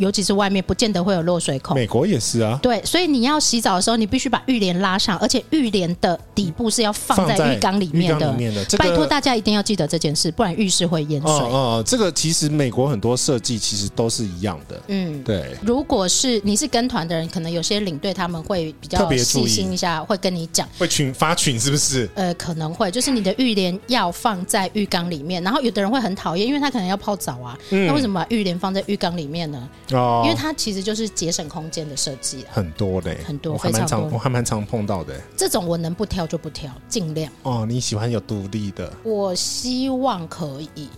[0.00, 2.58] 尤其是外面不见得会有落水孔，美国也是啊。
[2.62, 8.34] 对，所以你要洗澡的时候，你必须把浴帘拉上，而且浴帘的底部是要放在浴缸里面的。
[8.78, 11.30] 拜托大家一定要记得这件事，不然浴室会淹水。
[11.30, 14.80] 哦哦，这个其实美国很多设计其实都是一样的。
[14.88, 15.54] 嗯，对。
[15.62, 22.08] 如果是你是跟团的人，可能有些领队他们会比较细心一下，会跟你讲，会群发群是不是？
[22.14, 29.68] 呃，可能会，就是你的浴帘要放在浴缸里面，然后有的人会很讨厌，因为他可能要泡澡啊，嗯、那为什么把浴帘放在浴缸里面呢？
[29.92, 35.20] 哦，因为它其实就是节省空间的设计，很多嘞，很多，我还蛮常，我还蛮常碰到的。
[35.36, 37.32] 这种我能不挑就不挑，尽量。
[37.42, 38.92] 哦，你喜欢有独立的？
[39.04, 40.88] 我希望可以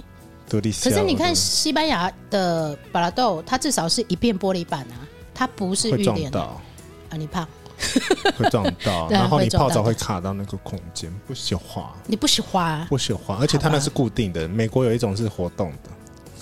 [0.48, 0.72] 独立。
[0.72, 6.56] 可是你看西班牙的巴拉豆，它至少是一片玻璃板啊，它不是浴帘啊。
[7.14, 7.46] 你怕
[8.38, 11.84] 会撞到， 然后你泡澡会卡到那个空间，不喜欢。
[12.06, 12.86] 你不喜欢？
[12.86, 14.48] 不喜欢，而且它那是固定的。
[14.48, 15.90] 美国有一种是活动的。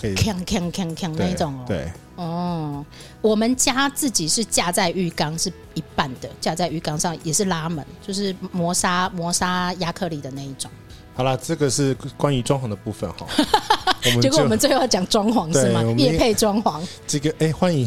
[0.01, 2.85] 锵锵锵锵那种哦，对，哦，
[3.21, 10.71] 我们家自己是架在浴缸是一半的，架在浴缸上也是拉门，就是磨砂磨砂亚克力的那一种。
[11.15, 13.27] 好了，这个是关于装潢的部分哈。
[14.23, 15.83] 结果我们最后要讲装潢是吗？
[15.99, 16.81] 夜配装潢。
[17.07, 17.87] 这个哎，欢迎，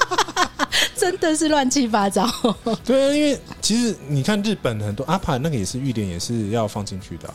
[0.96, 2.26] 真的是乱七八糟。
[2.84, 7.34] 对啊，因为其实你看日本很多阿帕那个也是浴帘也是要放进去的啊。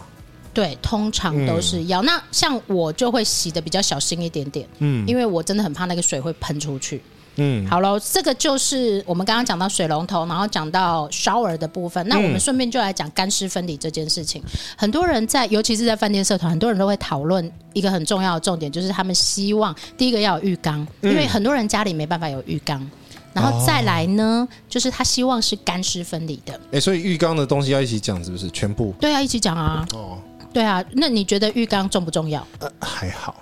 [0.57, 2.01] 对，通常都是要。
[2.01, 6.99] 嗯、那像我就会洗的比较小心一点点，嗯，因为我真的很怕那个水会喷出去。
[7.35, 12.03] 嗯，好了，这个就是我们刚刚讲到水龙头，然后讲到 shower 的部分。
[12.07, 14.41] 那我们顺便就来讲干湿分离这件事情。
[14.45, 22.83] 嗯、很多人在，尤其是在饭店社团，很多人都会讨论一个很重要的重点，就是他们希望第一个要有浴缸，因为很多人家里没办法有浴缸。
[23.31, 26.59] 然后再来呢，就是他希望是干湿分离的。
[26.71, 28.49] 哎，所以浴缸的东西要一起讲，是不是？
[28.49, 28.95] 全部？
[28.99, 29.87] 对啊，一起讲啊。
[29.93, 30.17] 哦。
[30.57, 32.43] 对啊，那你觉得浴缸重不重要？
[32.57, 33.35] 呃，还好，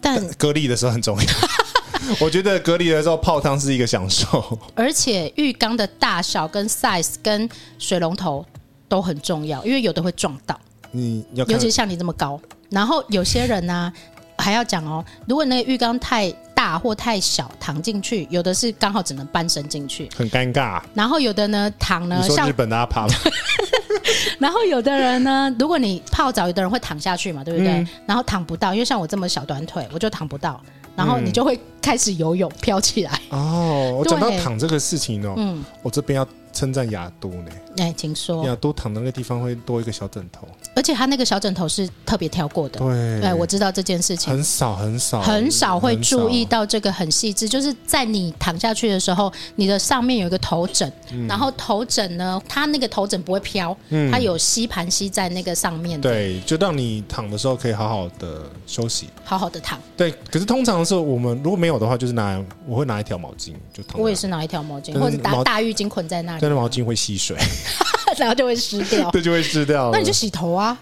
[0.00, 1.24] 但隔离的时候很重要。
[2.20, 8.44] 我觉得隔离的时候泡汤是一个享受，而且浴缸的大小跟 size 跟水龙头
[8.88, 10.58] 都很重要，因为有的会撞到。
[10.90, 12.40] 你要，尤其像你这么高，
[12.70, 13.92] 然后有些人呢、啊。
[14.40, 20.80] 还要讲哦，如果那个浴缸太大或太小，躺进去有的是刚好只能半身进去，很尴尬。
[20.94, 23.04] 然后有的呢，躺呢，像日本的阿帕。
[24.38, 27.68] 然后有的人呢，如果你泡澡，有的人会躺下去嘛，对不对？
[27.68, 30.60] 嗯、然后躺不到，因为像我这么小短腿，我就躺不到。
[30.96, 33.20] 然后你就会开始游泳飘起来。
[33.30, 37.50] 哦，我讲到躺这个事情哦，嗯，我这边要称赞雅都呢。
[37.78, 38.44] 哎，请说。
[38.44, 40.48] 雅都躺的那个地方会多一个小枕头。
[40.74, 42.80] 而且他那个小枕头是特别挑过的。
[42.80, 44.32] 对，对，我知道这件事情。
[44.32, 56.00] 很少很少很少会注意到这个很细致，就是在你躺下去的时候，你的上面有一个头枕，嗯、然后头枕呢，它那个头枕不会飘，嗯、它有吸盘吸在那个上面。
[56.00, 59.78] 对，就让你躺的时候可以好好的休息，好好的躺。
[59.96, 64.00] 对，可是通常是我们如果没有的话，就是拿我会拿一条毛巾就躺。
[64.00, 67.36] 我也是拿一条毛巾，或者大大浴巾捆在那里，但是毛巾会吸水。
[68.16, 69.90] 然后就会湿掉， 对，就会湿掉。
[69.92, 70.76] 那你就洗头啊！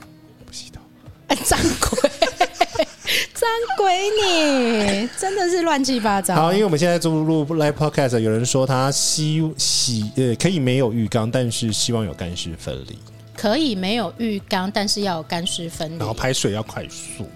[0.47, 0.81] 不洗头，
[1.27, 2.11] 哎，脏鬼，
[3.35, 6.37] 脏鬼，你真的是乱七八糟。
[6.37, 12.97] 好，因为我们现在做录 live podcast，有人说他希洗呃可以没有浴缸，但是希望有干湿分离。
[13.37, 15.99] 可以没有浴缸，但是要有干湿分离。
[15.99, 17.29] 然后排水要快速，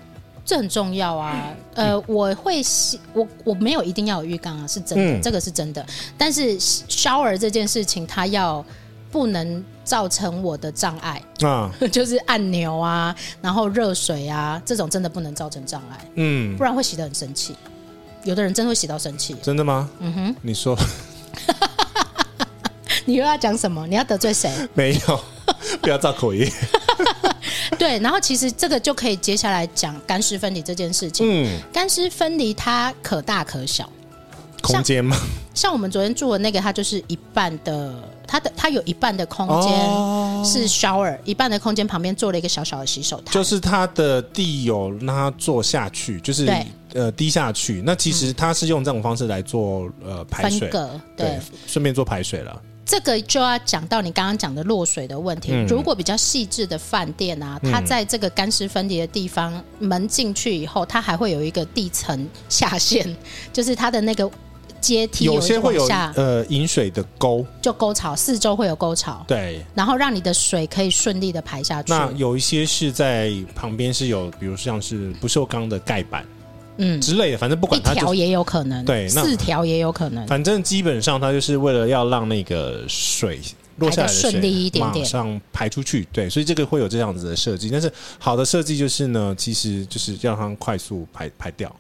[0.45, 1.55] 这很重要啊。
[1.75, 5.85] 呃，嗯、我会洗，我我没有一定要有浴缸啊，是真的，嗯、这个是真的。
[6.19, 8.65] 但是 shower 这件事情，它要。
[9.13, 17.57] 不能造成我的障碍啊， 就是按钮啊，然后热水啊，这种真的不能造成障碍，嗯，不然会洗得很生气。
[18.23, 19.91] 有的人真的会洗到生气，真的吗？
[19.99, 20.79] 嗯哼，你说，
[23.05, 23.85] 你又要讲什么？
[23.89, 24.49] 你要得罪谁？
[24.75, 25.21] 没有，
[25.83, 26.49] 不要造口业。
[27.81, 31.27] 对，然后其实这个就可以接下来讲干湿分离这件事情。
[31.27, 33.91] 嗯，干湿分离它可大可小。
[34.61, 35.17] 空间吗？
[35.55, 37.95] 像我们昨天住的那个，它就是一半的，
[38.27, 39.73] 它的它有一半的空间
[40.45, 47.83] 是 shower，、哦、一半的空间旁边做了一个小小的洗手台，就是它的地有让它坐下去，就是对呃滴下去。
[47.87, 52.61] 那其实它是用这种方式来做呃排水，分隔对，顺便做排水了。
[52.91, 55.53] 这个就要讲到你刚刚讲的落水的问题。
[55.53, 63.17] 嗯、如果比较细致的饭店啊，它在这个干湿分离的地方，门进去以后，它还会有一个地层下陷，
[63.53, 64.29] 就是它的那个。
[64.81, 71.93] 阶梯有，有些会有呃引水的沟，就沟槽四周会有沟槽，对，然后让你的水可以顺利的排下去。
[71.93, 76.25] 那有一些是在旁边是有，比如像是不锈钢的盖板，
[76.83, 80.27] 嗯之类的，反正不管它，一条也有可能，对，四条也有可能。
[80.27, 83.39] 反正基本上它就是为了要让那个水
[83.77, 86.09] 落下来的顺利一点点，马上排出去。
[86.11, 87.69] 对，所以这个会有这样子的设计。
[87.69, 91.71] 但是好的设计就是呢，其实就是让它快速排排掉。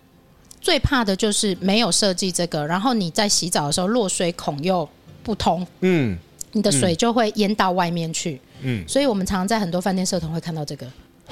[0.60, 4.86] 最怕的就是没有设计这个，然后你在洗澡的时候落水孔又
[5.22, 6.18] 不通，嗯，
[6.52, 10.86] 你的水就会淹到外面去，嗯，所以我们常常在很多饭店社团会看到这个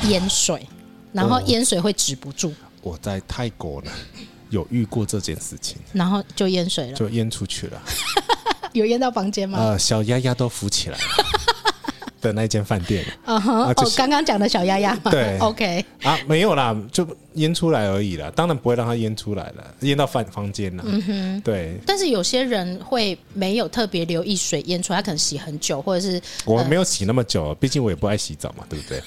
[0.08, 0.66] 淹水，
[1.12, 2.50] 然后淹水会止不住。
[2.82, 3.90] 我在泰国呢，
[4.50, 7.82] 有遇过这件事情，然后就淹水了，就淹出去了，
[8.72, 9.58] 有淹到房间吗？
[9.58, 11.04] 呃，小丫丫都浮起来了。
[12.20, 21.76] 的那间饭店，嗯哼，哦，刚刚讲的小丫丫嘛，对， OK，啊，没有啦，就淹出来而已啦，当然不会让它淹出来了，淹到饭房间了，嗯哼，对。
[21.86, 29.00] 但是有些人会没有特别留意水淹出来，他可能洗很久，或者是我没有洗那么久，毕竟我也不爱洗澡嘛，对不对？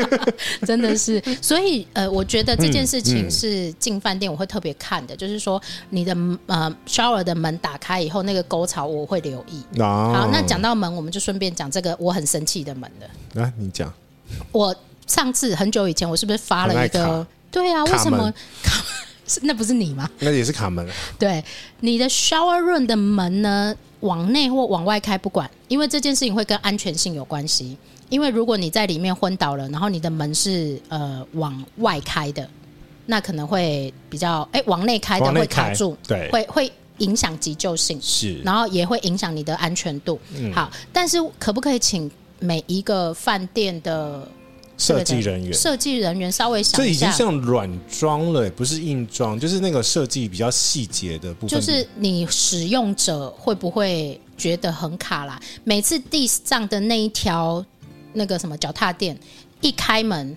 [0.66, 9.62] 真的是，所以呃，我觉得这件事情是进饭店我会特别看的，就是说你的呃 shower 的门打开以后，那个沟槽我会留意。
[9.78, 12.29] 好，那讲到门，我们就顺便讲这个，我很。
[12.30, 13.52] 生气的门的啊！
[13.58, 13.92] 你讲，
[14.52, 14.74] 我
[15.06, 17.26] 上次很久以前，我是不是发了一个？
[17.50, 18.84] 对啊，为什么卡？
[19.42, 20.08] 那不是你吗？
[20.20, 20.86] 那也是卡门。
[21.18, 21.44] 对，
[21.80, 27.76] 你的 shower room 的门呢，往内或往外开不管，因为这件事情会跟安全性有关系。
[28.08, 32.48] 因为如果你在里面昏倒了，然后你的门是呃往外开的，
[33.06, 36.72] 那可能会比较哎、欸、往内开的会卡住，对，会会。
[37.00, 40.20] 影响急救性是，然后也会影响你的安全度。
[40.36, 42.10] 嗯，好，但是可不可以请
[42.40, 44.26] 每一个饭店的
[44.76, 51.48] 设计人员、设计人员稍微想一下，这已经像软装了，不是硬装，就是那个设计比较细节的部分。
[51.48, 55.40] 就是你使用者会不会觉得很卡啦？
[55.64, 57.64] 每次地上的那一条
[58.12, 59.16] 那个什么脚踏垫
[59.60, 60.36] 一开门，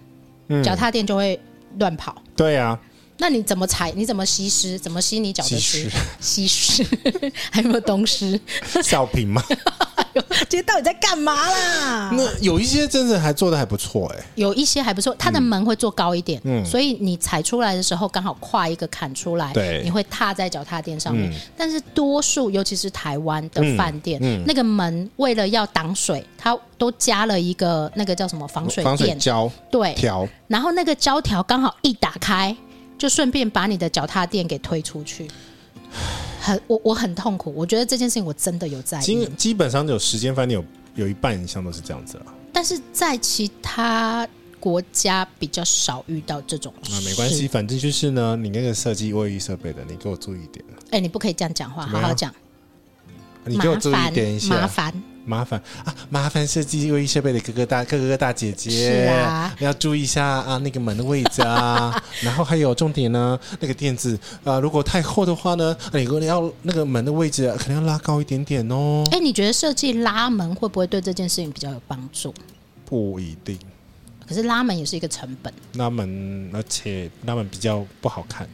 [0.63, 1.39] 脚踏垫就会
[1.79, 2.13] 乱跑。
[2.17, 2.79] 嗯，对啊。
[3.17, 3.91] 那你怎么踩？
[3.95, 4.77] 你怎么吸湿？
[4.77, 5.89] 怎么吸你脚的湿？
[6.19, 6.85] 吸湿
[7.51, 8.39] 还有没有东湿？
[8.81, 9.41] 小瓶吗？
[10.47, 12.11] 今天到底在干嘛啦？
[12.13, 21.31] 那有一些真的还做的还不错哎、欸，有一些还不错，它的门会做高一点，嗯，所以你踩出来的时候刚好跨一个坎出来，对，你会踏在脚踏垫上面。
[21.31, 32.55] 嗯、但是多数尤其是台湾的饭店，嗯嗯、那个门为了要挡水，它都加了一个那个叫什么防水垫防水胶对条，然后那个胶条刚好一打开。
[33.03, 35.27] 就顺便把你的脚踏垫给推出去，
[36.39, 39.03] 很我我很痛苦，我觉得这件事情我真的有在意。
[39.03, 44.25] 基基本上有十间饭店有有一半以上都是这样子了，但是在其他
[44.57, 46.93] 国家比较少遇到这种事。
[46.93, 50.63] 啊，没关系，反正就是呢，你那个设计卫浴设备的，你给我注意一点。
[50.91, 52.33] 哎，你不可以这样讲话，好好讲。
[53.43, 54.93] 你给我注意一点一下，麻烦。
[54.95, 55.01] 麻
[55.43, 59.09] 烦啊，麻烦设计卫浴设备的哥哥大哥哥大姐姐，
[59.59, 69.03] 要注意一下啊，那个门的位置啊， 然后还有重点呢，那个垫子啊，如果太厚的话呢，你可能要那个门的位置可能要拉高一点点哦。
[69.11, 72.33] 哎，你觉得设计拉门会不会对这件事情比较有帮助？
[72.85, 73.57] 不一定，
[74.27, 78.47] 可是拉门也是一个成本，拉门而且拉门比较不好看。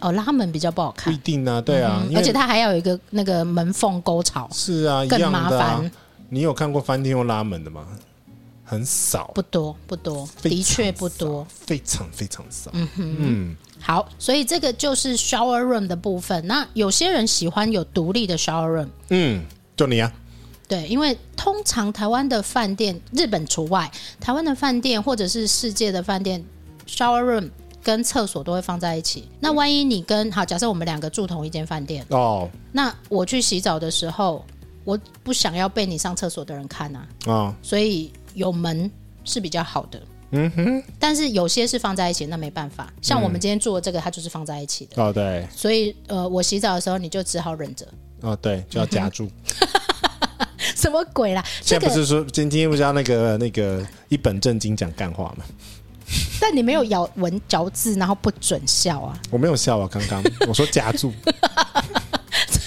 [0.00, 5.90] 哦，拉门比较不好看，不一定啊，对啊，嗯、而且它还要有一个那个门缝沟槽，是啊，更麻烦、啊。
[6.34, 7.86] 你有看过饭店用拉门的吗？
[8.64, 12.72] 很少，不多，不多，的确不多，非常非常少。
[12.74, 16.44] 嗯哼，嗯，好，所以这个就是 shower room 的部分。
[16.44, 19.44] 那有些人喜欢有独立的 shower room，嗯，
[19.76, 20.12] 就你啊，
[20.66, 26.44] 对，因为通常台湾的饭店，日本除外，台湾的饭店或者是世界的饭店
[26.84, 27.48] shower room。
[27.84, 29.28] 跟厕所都会放在一起。
[29.40, 34.42] 那万一你跟好，假设我们两个住同一间饭店哦，那我去洗澡的时候，
[34.84, 37.08] 我不想要被你上厕所的人看啊。
[37.26, 38.90] 哦，所以有门
[39.24, 40.02] 是比较好的。
[40.30, 40.82] 嗯哼。
[40.98, 42.92] 但是有些是放在一起，那没办法。
[43.02, 45.02] 像我们今天做的这个，它就是放在一起的。
[45.02, 45.46] 哦，对。
[45.54, 47.86] 所以呃，我洗澡的时候，你就只好忍着。
[48.20, 49.30] 哦，对，就要夹住。
[50.76, 51.44] 什么鬼啦？
[51.62, 55.44] 现在不是说今天不是要那个那个一本正经讲干话吗？
[56.38, 59.18] 但你没有咬文嚼字，然后不准笑啊！
[59.30, 61.10] 我没有笑啊，刚刚我说夹住，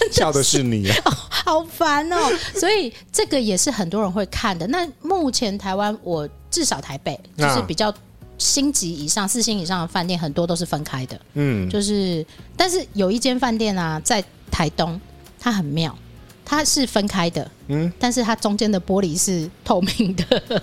[0.13, 2.17] 笑的是你啊， 哦、好烦哦！
[2.55, 4.65] 所以这个也是很多人会看的。
[4.67, 7.93] 那目前台湾，我至少台北就是比较
[8.37, 11.19] 星级以上、四星以上的饭店，很多都是分开的。
[11.33, 14.99] 嗯，就是，但是有一间饭店啊，在台东，
[15.39, 15.97] 它很妙，
[16.45, 17.49] 它是分开的。
[17.67, 20.61] 嗯，但是它中间的玻璃是透明的。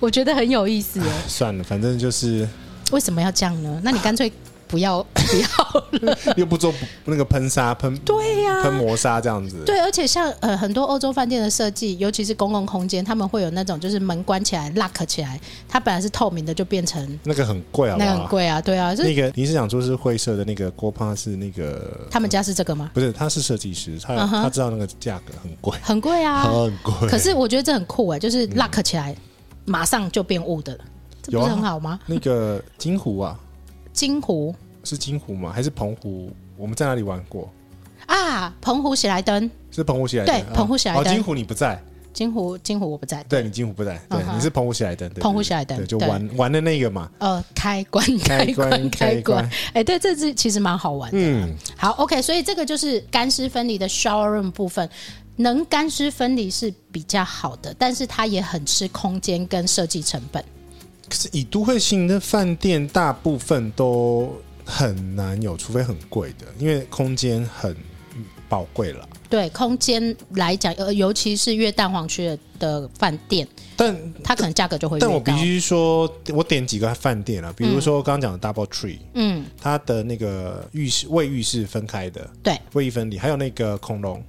[0.00, 1.00] 我觉得很有意思。
[1.28, 2.46] 算了，反正就是
[2.90, 3.80] 为什么要这样呢？
[3.82, 4.30] 那你干脆
[4.74, 9.62] 不要 不要了， 又不做那个喷砂喷，对呀，喷磨砂这样子。
[9.64, 18.92] 对，而且像呃很多欧洲饭店的设计，尤其是公共空间，他们会有那种就是门关起来 lock 起来，它本来是透明的，就变成那个很贵啊，那个很贵啊，对啊。
[18.94, 22.90] 那个你是想说是会社的那个郭胖是那个他们家是这个吗？
[22.92, 27.08] 不是，他是设计师，他他知道那个价格很贵，很贵啊，很贵。
[27.08, 29.14] 可是我觉得这很酷哎，就是 lock 起来。
[29.66, 30.84] 马上就变雾的了，
[31.22, 31.92] 这不是很好吗？
[31.92, 33.34] 啊、那个金湖啊，
[33.94, 34.54] 金湖
[34.84, 35.50] 是金湖吗？
[35.52, 36.30] 还是澎湖？
[36.56, 37.50] 我们在哪里玩过
[38.06, 38.54] 啊？
[38.60, 41.02] 澎湖喜来登是澎湖喜来登，对，澎湖喜来登。
[41.02, 41.82] 哦，金湖你不在，
[42.12, 47.10] 金湖金湖我不在，对你金湖不在，对，你是澎湖喜来登，澎湖喜来登，对，就玩玩的那个嘛。
[47.18, 51.18] 呃，开关开关开关，哎，对，这是其实蛮好玩的。
[51.18, 54.88] 嗯，好，OK，所以这个就是干湿分离的 shower room 部分。
[55.36, 60.40] 能干湿分离是比较好的，但是它也很吃空间跟设计成本。
[61.08, 64.32] 可是以都会型的饭店，大部分都
[64.64, 67.76] 很难有，除非很贵的，因为空间很
[68.48, 69.08] 宝贵了。
[69.28, 74.98] 对空间来讲，呃，尤其是越蛋黄区的饭店，但它可能价格就会。
[75.00, 84.24] 但我必须说，我点几个饭店了，比如说刚刚讲的 Double Tree，嗯，它的那个浴室卫浴是分开的，对，卫浴分离，还有那个恐龙。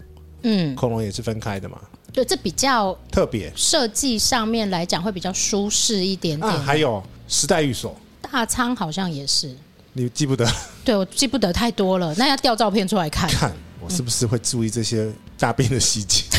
[0.47, 1.79] 嗯，恐龙也是分开的嘛？
[2.13, 6.51] 对，这比较特别，设计上面来讲会比较舒适一点点。
[6.51, 9.55] 啊，还有时代寓所，大仓好像也是，
[9.97, 10.45] 你记不得？
[10.83, 16.23] 对，我记不得太多了， 那要调照片出来看，看我是不是会注意这些大便的细节？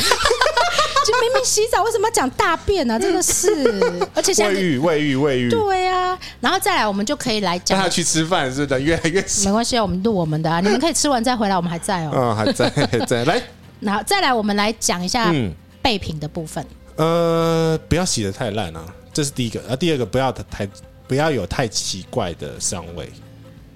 [1.07, 2.99] 就明明洗澡为什么要讲大便呢？
[2.99, 3.49] 真的是，
[4.13, 6.19] 而且卫浴、卫浴、卫浴，对呀。
[6.39, 13.41] 然后再来，我们就可以来讲，他去吃饭是的，越来越没关系，我们录我们的啊，你们可以吃完再回来，我们还在哦，嗯，还在，还在来。
[13.79, 15.33] 然后再来，我们来讲一下
[15.81, 16.63] 备品的部分。
[16.97, 19.61] 嗯、呃，不要洗的太烂啊，这是第一个。
[19.69, 20.67] 啊，第二个不要太
[21.07, 23.09] 不要有太奇怪的香味，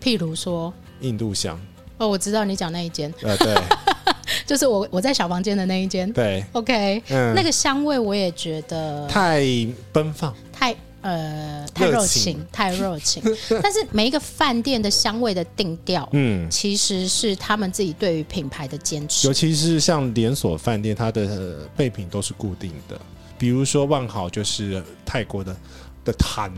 [0.01, 1.59] 譬如说印度香。
[1.97, 3.13] 哦，我知道你讲那一间。
[3.21, 3.55] 呃，对，
[4.45, 6.11] 就是我我在小房间的那一间。
[6.11, 9.45] 对，OK，嗯，那个香味我也觉得太
[9.91, 10.75] 奔放，太。
[11.03, 13.23] 呃，太热情，情太热情。
[13.63, 19.25] 但是每一个饭店的香味的定调，嗯，其实是他们自己对于品牌的坚持。
[19.25, 23.01] 尤其是像连锁饭店，它的备品都是固定的。
[23.39, 25.57] 比如说万豪就是泰国的
[26.05, 26.53] 的檀，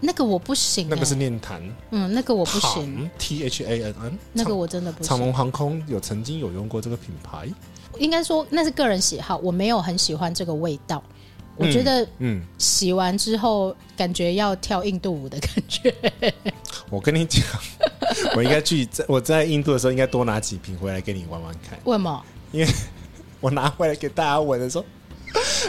[0.00, 5.08] 那个我不行，那个是念檀，嗯，那个我不行，T H A N N，那个我真的不行。
[5.08, 7.48] 长龙航空有曾经有用过这个品牌，
[7.98, 11.02] 应该说那是个人喜好，我没有很喜欢这个味道。
[11.56, 15.94] 我觉得，嗯，洗完之后感觉要跳印度舞的感觉。
[16.88, 17.44] 我跟你讲，
[18.34, 21.78] 我应该去在我在印度的时候，应该多拿几瓶回来给你玩玩看。
[21.84, 22.24] 为什么？
[22.52, 22.72] 因为
[23.40, 24.84] 我拿回来给大家闻的时候，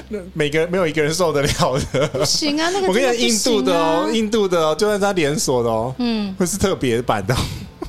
[0.09, 2.07] 那 每个人没有一个人受得了的。
[2.09, 7.35] 不行啊，那个、啊、我跟你讲，印度的哦，印度的哦，就算是他连锁的哦，嗯，会是特别版的。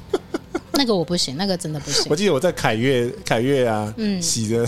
[0.75, 2.07] 那个我不行，那个真的不行。
[2.09, 4.67] 我记得我在凯悦凯悦啊，嗯，洗的。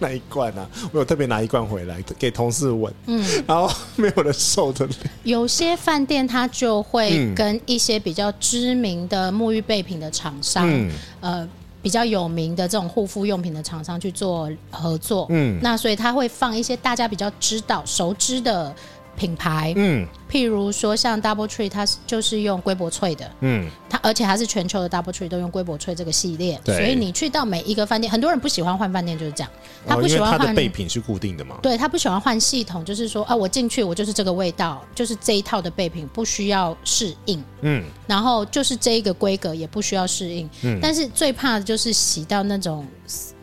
[0.00, 4.92] 那一罐啊，我有特别拿一罐回来给同事闻，嗯，然后没有人受得了。
[5.22, 10.90] 有些饭店它就会跟一些比较知名的沐浴备品的厂商，嗯、
[11.20, 11.48] 呃，
[11.84, 18.74] 比较有名的这种护肤用品的厂商去做合作，嗯，那所以他会放一些大家比较知道、熟知的。
[19.16, 29.50] 品牌，嗯，譬如说像 Double Tree，它是就是用龟柏萃的，嗯，它而且它是全球的 Double Tree 都用龟柏萃这个系列，对，所以你去到每一个饭店，很多人不喜欢换饭店就是这样，
[29.86, 42.86] 他不喜欢换，它的备品是固定的嘛，对，他不喜欢换系统，就是说啊，我进去我就是这个味道，就是这一套的备品不需要适应，嗯，然后就是这一个规格也不需要适应，嗯，但是最怕的就是洗到那种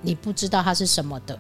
[0.02, 1.38] 你不知道它是什么的。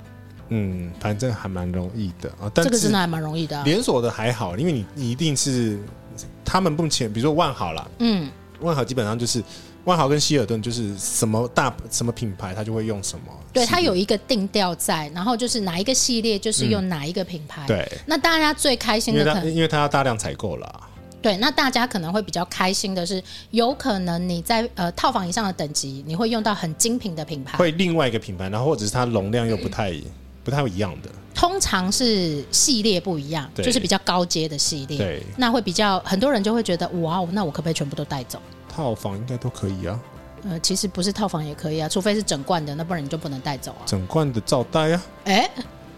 [0.53, 2.51] 嗯，反正还蛮容易的啊。
[2.53, 3.63] 但这个真的还蛮容易的、啊。
[3.63, 5.79] 连锁的还好，因为你你一定是
[6.43, 8.29] 他们目前，比如说万豪啦，嗯，
[8.59, 9.41] 万豪基本上就是
[9.85, 13.25] 万豪跟希尔顿，就是什么大什么品牌，它就会用什么。
[13.53, 17.63] 对，它有一个定调在，然后就是哪一个系列就是用哪一个品牌。
[17.65, 20.87] 嗯、对，那大家最开心的可能，因为它因为它要大量采购了。
[21.21, 29.91] 对，那大家可能会比较开心的是，有可能你在呃套房以上的等级，你会用到很精品的品牌，会另外一个品牌，然后或者是它容量又不太。
[29.91, 30.03] 嗯
[30.43, 34.97] 不太一样的，通常是系列不一样，就是比较高阶的系列。
[34.97, 38.41] 对，那会比较很多人就会觉得，哇哦，那我可不可以全部都带走？
[38.67, 39.99] 套房应该都可以啊。
[40.43, 43.85] 呃，其实不是套房也可以啊，除非是整罐的，那不然你就不能带走啊。
[43.85, 45.03] 整罐的照带啊。
[45.25, 45.47] 哎，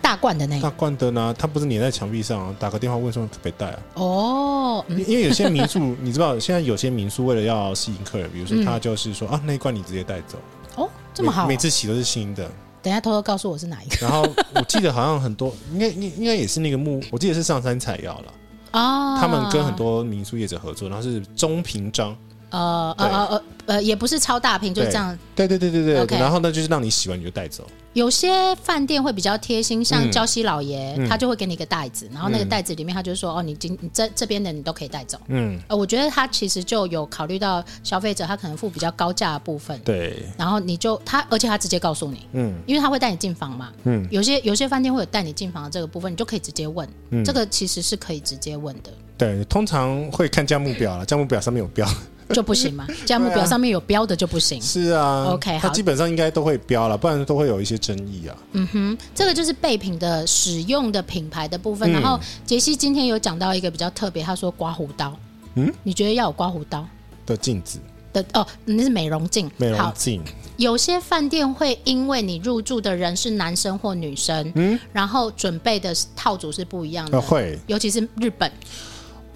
[0.01, 0.63] 大罐的那个。
[0.63, 3.79] 大罐的呢，它不是粘在墙壁上啊，打个电话问说可不可以带啊？
[3.93, 10.37] 哦，因为有些民宿， 你知道，现在有些民宿为了要吸引客人，比如说他就是说、嗯、啊，那一罐你直接带走。
[10.75, 12.49] 哦，这么好，每次洗都是新的。
[12.83, 14.05] 等一下偷偷告诉我是哪一个。
[14.05, 14.21] 然后
[14.53, 18.33] 我记得好像很多， 应该应应该也是那个木，我记得是上山采药了。
[18.73, 19.17] 哦。
[19.19, 22.15] 他们跟很多民宿业者合作，然后是中瓶装。
[22.53, 25.17] 呃呃呃呃呃，也不是超大瓶，就是这样。
[25.35, 26.19] 对对对对对。
[26.19, 27.65] 然后呢，就是让你洗完你就带走。
[27.93, 35.59] 有些饭店会比较贴心，像礁溪老爷，嗯、他就会给你一个袋子，然后那个袋子里面他就说：“哦，你今你这这边的你都可以带走。”嗯。
[35.67, 39.79] 呃，我觉得他其实就有考虑到消费者，他可能付比较高价的部分。
[39.85, 40.23] 对。
[40.37, 43.71] 然后你就他，而且他直接告诉你，嗯，因为他会带你进房嘛。
[43.85, 44.07] 嗯。
[44.11, 46.87] 有些有些饭店会有带你进房的这个部分，你就可以直接问。
[47.11, 47.23] 嗯。
[47.23, 48.91] 这个其实是可以直接问的。
[49.15, 51.87] 对，通常会看价目表了，价目表上面有标。
[52.33, 52.87] 就不行嘛？
[53.05, 54.61] 价目表上面有标的就不行。
[54.63, 58.35] 是啊，OK，好，它基本上应该都会标了，不然都会有一些争议啊。
[58.53, 61.91] 嗯哼，这个就是备品的使用的品牌的部分。
[61.91, 65.13] 嗯、然后杰西今天有讲到一个比较特别，他说刮胡刀。
[65.55, 66.87] 嗯，你觉得要有刮胡刀
[67.25, 67.79] 的镜子
[68.11, 68.45] 的哦？
[68.65, 69.49] 那是美容镜。
[69.57, 70.21] 美容镜。
[70.57, 77.19] 有些饭店会因为你入住的人是男生或女生，嗯，然后准备的套组是不一样的。
[77.19, 78.51] 会，尤其是日本。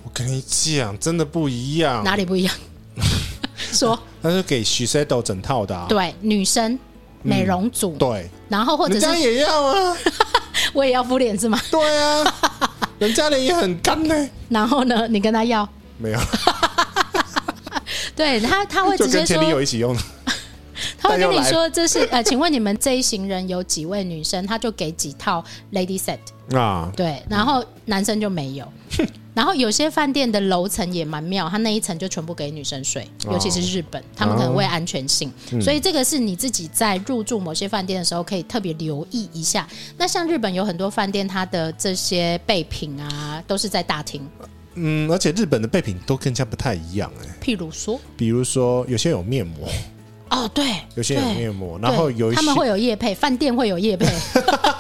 [0.03, 2.03] 我跟你讲，真的不一样。
[2.03, 2.55] 哪里不一样？
[3.77, 6.77] 说，那是给许 settle 整套的，啊，对，女生
[7.21, 9.97] 美容组，嗯，对，然后或者是人家也要啊，
[10.73, 11.59] 我也要敷脸是吗？
[11.71, 12.35] 对啊，
[12.99, 14.29] 人家脸也很干呢。
[14.49, 15.67] 然后呢，你跟他要
[15.97, 16.19] 没有？
[18.15, 20.01] 对他，他会直接说，跟前女友一起用的。
[21.07, 24.45] 他会跟你说，这是呃，请问你们这一行人有几位女生？
[24.45, 26.19] 他就给几套 lady set
[26.57, 28.67] 啊，对，然后男生就没有。
[29.33, 35.31] 然后有些饭店的楼层也蛮妙，他那一层就全部给女生睡，尤其是日本，他们可能为安全性，
[35.61, 39.67] 所以这个是你自己在入住某些饭店的时候可以特别留意一下。
[39.95, 44.27] 那像日本有很多饭店，它的这些备品啊，都是在大厅。
[44.73, 47.35] 嗯，而且日本的备品都更加不太一样哎。
[47.39, 49.69] 譬如说，比如说有些有面膜。
[50.29, 54.05] 哦，对，有些有面膜，然后有一些他们会有夜配，饭店会有夜配，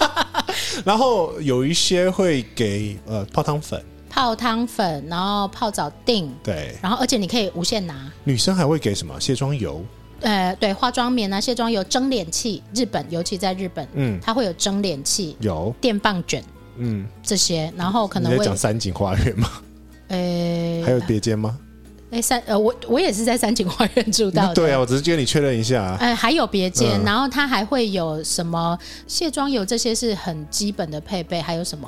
[0.85, 3.83] 然后有一些会给呃泡汤粉。
[4.09, 8.11] 泡汤粉，然后泡澡定，对，然后而且你可以无限拿。
[8.23, 9.19] 女生还会给什么？
[9.19, 9.83] 卸妆油？
[10.21, 12.63] 呃，对，化妆棉啊，卸妆油、蒸脸器。
[12.73, 16.43] 日本尤其在日本，嗯，它会有蒸脸器，有电棒卷，
[16.77, 19.51] 嗯，这些，然后可能会讲三井花园吗？
[20.07, 20.17] 呃，
[20.83, 21.55] 还有别间吗？
[22.09, 24.53] 哎，三呃，我我也是在三井花园住到的。
[24.53, 25.83] 对啊，我只是跟你确认一下。
[25.83, 28.77] 啊哎，还有别间，嗯、然后它还会有什么
[29.07, 29.65] 卸妆油？
[29.65, 31.87] 这些是很基本的配备，还有什么？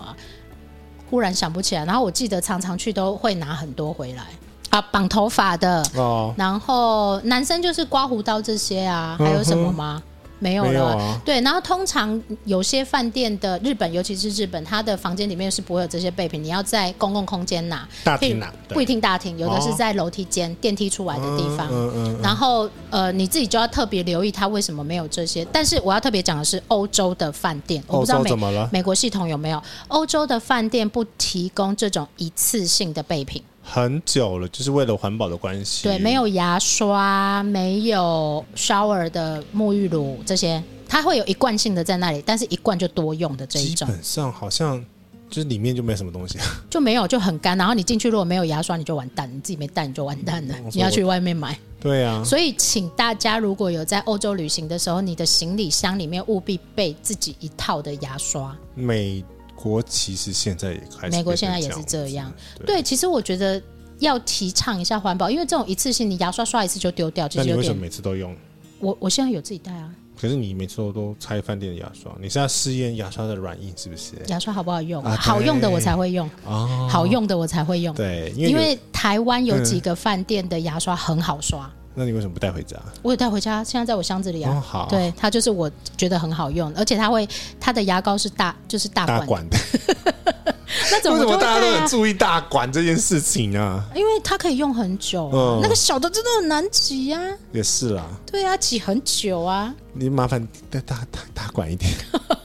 [1.09, 4.23] 忽然想不起来，然后我记得常常去都会拿很多回来
[4.71, 10.03] 啊，绑头发的哦，然后男生就是刮胡刀这些啊，还有什么吗？
[10.05, 10.08] 嗯
[10.39, 11.39] 没有了，有啊、对。
[11.41, 17.87] 然后通常有些饭店的日本，尤其是日本，它的房间里面是不会有这些备品，你要在公共空间拿。
[18.03, 21.67] 大厅拿，不一定大厅，有的是在楼梯间、哦、电梯出来的地方。
[21.69, 25.45] 嗯嗯嗯嗯、然后呃，你自己就要特别留意它为什么没有这些。
[25.51, 28.31] 但是我要特别讲的是，欧洲的饭店，我不知道美
[28.71, 33.43] 美国系统有没有，欧洲的饭店不提供这种一次性的备品。
[33.71, 35.83] 很久了，就是为了环保的关系。
[35.83, 43.87] 对，没有牙刷，没有 shower 的沐浴乳这些，它会有一罐性的在那里，但是一罐就多用的这一种。
[43.87, 44.83] 基本上好像
[45.29, 47.55] 就是里面就没什么东西，就没有就很干。
[47.55, 51.55] 然后你进去如果没有牙刷，你就完蛋，你自己没带你就完蛋了， 你要去外面买。
[51.79, 58.53] 对啊，所以请大家如果有在欧洲旅行的时候，你的行李箱里面务必备自己一套的牙刷。
[58.73, 59.23] 美
[59.59, 62.31] 国其实现在也开始，美国现在也是这样。
[62.57, 63.61] 对，对，其实我觉得
[63.99, 67.57] 要提倡一下环保，因为这种一次性你牙刷刷一次就丢掉，其实有点。
[67.57, 68.35] 那你为什么每次都用？
[68.79, 69.93] 我我现在有自己带啊。
[70.19, 74.15] 可是你每次都都拆饭店的牙刷，你是要试验牙刷的软硬是不是？
[74.27, 75.03] 牙刷好不好用？
[75.03, 76.29] 啊、好用的我才会用。
[76.45, 77.95] 哦，好用的我才会用。
[77.95, 81.69] 对，因为台湾有几个饭店的牙刷很好刷。
[81.99, 82.77] 嗯那你为什么不带回家？
[83.01, 84.53] 我有带回家，现在在我箱子里啊。
[84.55, 87.27] 哦、好，对，它就是我觉得很好用，而且它会，
[87.59, 89.19] 它的牙膏是大，就是大管的。
[89.19, 90.55] 大管的
[90.91, 93.83] 那怎么、啊、为什么大家都很注意大管这件事情啊？
[93.93, 97.37] 因为它可以用很久、啊嗯，那个小的真的很难挤呀、啊。
[97.51, 98.05] 也是啦。
[98.25, 99.75] 对啊，挤很久啊。
[99.91, 101.91] 你麻烦再大大大管一点。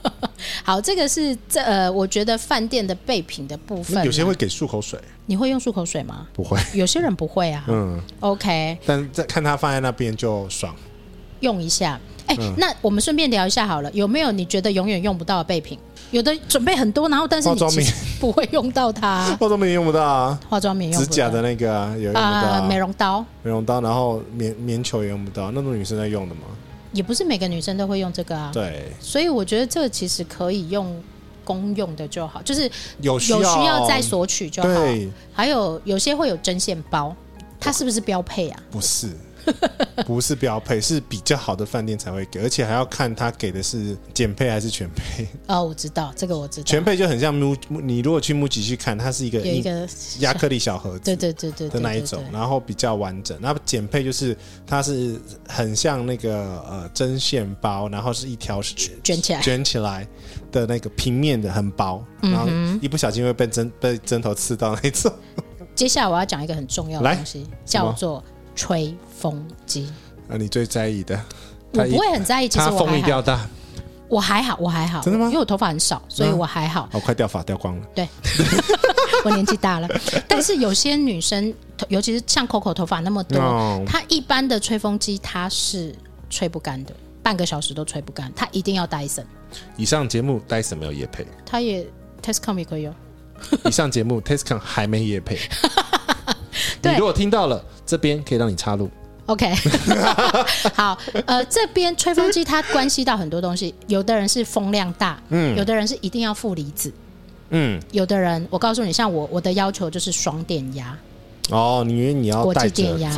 [0.63, 4.99] 好，这个是这呃，我觉得饭店的备品的部分，有些会给漱口水。
[5.27, 6.27] 你会用漱口水吗？
[6.33, 7.63] 不会，有些人不会啊。
[7.67, 8.77] 嗯，OK。
[8.85, 10.75] 但在看他放在那边就爽，
[11.39, 11.99] 用一下。
[12.27, 15.77] 哎、欸嗯，那我们顺便聊一下好了，有没有你觉得永远用不到的备品？
[16.11, 19.25] 有的准备很多，然后但是你其实 不会用到它。
[19.39, 21.11] 化妆品用不到啊，化妆品用不到。
[21.11, 26.41] 指甲的那个啊，有用不到啊、呃，美容刀，美容刀，然后棉棉球也用不到，那种女生在用的吗？
[26.95, 28.49] 也不是每个女生都会用这个啊。
[28.51, 30.99] 对，所以我觉得这个其实可以用。
[31.45, 32.67] 公用的就好，就是
[33.01, 34.69] 有需要，有需要再索取就好。
[35.31, 37.15] 还有有些会有针线包，
[37.59, 38.59] 它是不是标配啊？
[38.71, 39.11] 不是。
[40.05, 45.27] 不是标配，是比较好的饭店才会给，而且还要看他给的是减配还是全配。
[45.47, 46.65] 哦，我知道这个，我知道。
[46.65, 49.87] 全配就很像木，你如果去木吉去看，它是一个一个
[50.19, 53.37] 亚克力小盒子，对对对对的那一种，然后比较完整。
[53.41, 54.35] 然后简配就是
[54.65, 60.07] 它是很像那个呃针线包，然后是一条是卷起来卷起来
[60.51, 62.47] 的那个平面的，很薄，然后
[62.81, 65.11] 一不小心会被针被针头刺到那一种。
[65.73, 68.23] 接下来我要讲一个很重要的东西，叫做。
[68.57, 69.91] 吹风机
[70.29, 71.19] 啊，你最在意的？
[71.73, 72.77] 我不会很在意，其实我。
[72.77, 73.47] 风一定要大，
[74.07, 75.01] 我还好，我还好。
[75.01, 75.25] 真的吗？
[75.25, 76.87] 因为我头发很少，所以我还好。
[76.91, 77.87] 我、哦、快掉发掉光了。
[77.95, 78.07] 对，
[79.25, 79.89] 我年纪大了。
[80.27, 81.51] 但是有些女生，
[81.87, 85.95] 尤其是像 Coco 头发那么多，哦、她一般的吹风机它是
[86.29, 89.25] 吹不干的，半个小时都吹不干，她一定要 Dyson。
[89.75, 91.83] 以上节目 Dyson 没有夜配，它也
[92.21, 92.93] Tascam 也可以用。
[93.65, 95.39] 以上节目 Tescom 还没夜配。
[96.83, 98.89] 你如果听到了，这边可以让你插入。
[99.27, 99.51] OK，
[100.75, 106.93] 好，呃，这边吹风机它关系到很多东西，有的人是风量大，嗯，有的人是一定要负离子，
[107.49, 110.95] 嗯，有的人我告诉你，像我我的要求就是双电压。
[111.49, 113.11] 哦，你以为你要带电压？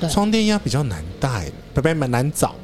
[0.00, 2.54] 对，双电压比较难带，不不蛮难找。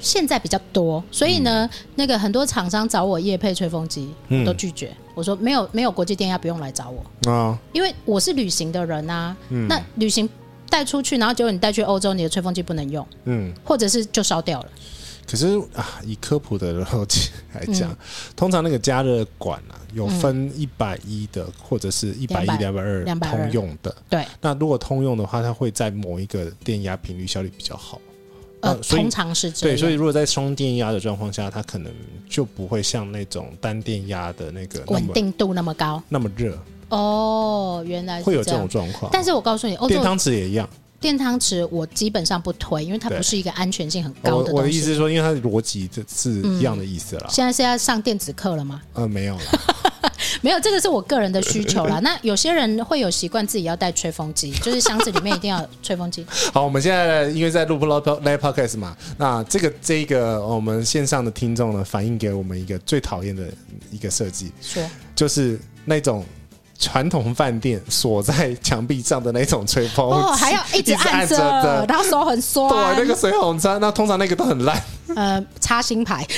[0.00, 4.86] 现在比较多，所以呢，嗯、那个很多厂商找我夜配吹风机，我都拒绝。
[4.86, 9.36] 嗯、我说没有没有国际电压，不用来找我啊，因为我是旅行的人啊。
[9.50, 10.28] 嗯、那旅行
[10.68, 14.68] 带出去，然后结果你带去欧洲，你的吹风机不能用，嗯，或者是就烧掉了。
[15.30, 17.96] 可是啊，以科普的逻辑来讲、嗯，
[18.34, 23.94] 通常那个加热管啊，有分一百一的，或者是一百一、两百二通用的。
[24.08, 28.00] 对，那如果通用的话，它会在某一个电压频率效率比较好。
[28.60, 29.76] 呃，通常是这样。
[29.76, 31.92] 对，所以如果在双电压的状况下，它可能
[32.26, 36.58] 就不会像那种单电压的那个稳定度那么高，那么热。
[36.88, 39.10] 哦，原来是会有这种状况。
[39.12, 40.68] 但是我告诉你，欧洲电汤匙也一样。
[41.00, 44.52] 电汤匙我基本上不推，因为它不是一个安全性很高的东西。
[44.52, 47.26] 我的意思是说，因为它的逻辑这是一样的意思啦。
[47.28, 48.82] 嗯，现在是要上电子课了吗？
[48.94, 49.42] 呃，没有了。
[50.42, 51.98] 没有，这个是我个人的需求啦。
[52.02, 56.26] 那有些人会有习惯自己要带吹风机，就是箱子里面一定要有吹风机。
[56.52, 63.48] 好，我们现在因为在录 Live Podcast 嘛，那这个这个我们线上的听众呢，反映给我们一个最讨厌的
[63.92, 64.82] 一个设计，说
[65.14, 66.24] 就是那种
[66.78, 74.80] 传统饭店锁在墙壁上的那种吹风哦，还要 一直按着的，然后手很酸，对，那个水很脏，那通常那个都很烂，
[75.16, 76.24] 呃，插新牌。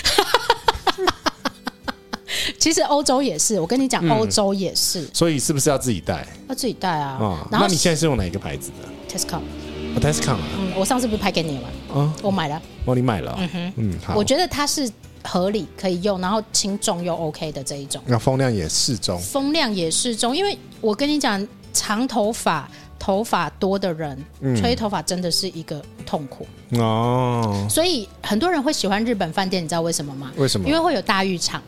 [2.59, 5.11] 其实欧洲也是，我跟你讲，欧洲也是、嗯。
[5.12, 6.26] 所以是不是要自己带？
[6.49, 7.18] 要自己带啊。
[7.20, 10.38] 哦，那你现在是用哪一个牌子的？Tascam，Tascam、哦。
[10.59, 11.68] 嗯，我上次不是拍给你了吗？
[11.97, 12.61] 嗯，我买了。
[12.86, 13.36] 哦，你买了、哦。
[13.38, 14.14] 嗯哼，嗯，好。
[14.14, 14.91] 我觉得它是
[15.22, 18.02] 合理可以用，然后轻重又 OK 的这一种。
[18.06, 19.18] 那风量也适中。
[19.20, 22.68] 风量也适中，因为我跟你讲，长头发、
[22.98, 26.46] 头发多的人、嗯、吹头发真的是一个痛苦
[26.78, 27.66] 哦。
[27.68, 30.32] 所以很多人会喜欢日本饭店，你知道为什么吗？
[30.36, 30.66] 为什么？
[30.68, 31.62] 因为会有大浴场。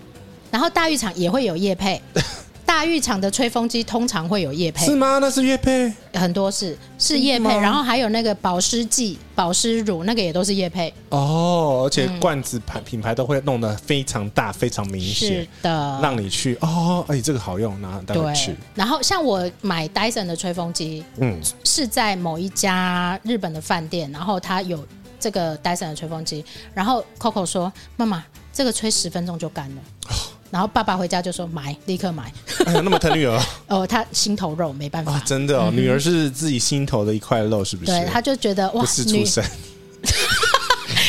[0.50, 1.98] 然后大浴场也会有夜配，
[2.72, 5.18] 大浴场的吹风机通常会有业配，是吗？
[5.20, 10.92] 那是业配，很多是是业配，然后还有那个保湿剂、保湿乳，那个也都是业配。
[11.10, 18.56] 哦，而且罐子牌品牌都会弄得非常大、非常明显，是的，让你去哦，哎，这个好用，拿带回去。
[18.74, 24.82] 然后像我买 Dyson 的吹风机，嗯，是在某一家日本的饭店，然后它有
[25.20, 26.42] 这个 Dyson 的吹风机，
[26.72, 29.82] 然后 Coco 说：“妈妈，这个吹十分钟就干了。
[30.52, 32.30] ”然后爸爸回家就说买，立刻买。
[32.66, 37.90] 那么疼女儿 哦，他心头肉没办法，哦、真的哦，嗯、女儿是自己心头的一块肉，是不是？
[37.90, 39.42] 对，他就觉得哇，不是出生。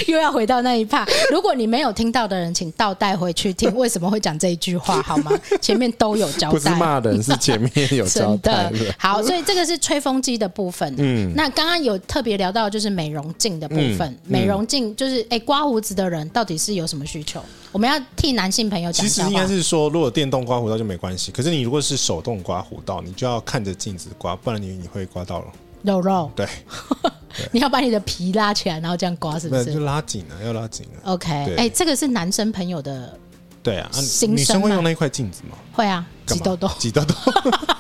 [0.07, 5.31] 又要回到那一趴，如果你没有听到的人，请倒带回去听，为什么会讲这一句话好吗？
[5.61, 8.69] 前面都有交代，不是骂人，是前面有交代。
[8.71, 10.93] 的好，所以这个是吹风机的部分。
[10.97, 17.43] 嗯，那刚刚有特别聊到就是美容镜的部分，嗯、美容镜就是哎、欸，刮胡子的人到底是有什么需求？
[17.73, 19.05] 我们要替男性朋友讲。
[19.05, 25.47] 其实应该是说，如果电动刮胡刀就没关系，可是你如果是手动刮胡刀，你就要看着镜子刮，不然你你会刮到了
[25.81, 26.31] 肉肉。
[26.33, 26.47] 对。
[27.51, 29.73] 你要把你的皮拉起来，然后这样刮，是不是？
[29.73, 31.11] 就拉紧了，要拉紧了。
[31.11, 33.17] OK，哎、欸，这个是男生朋友的。
[33.63, 33.89] 对啊，
[34.27, 35.57] 女生会用那一块镜子吗？
[35.71, 37.15] 会啊，挤痘痘，挤痘痘，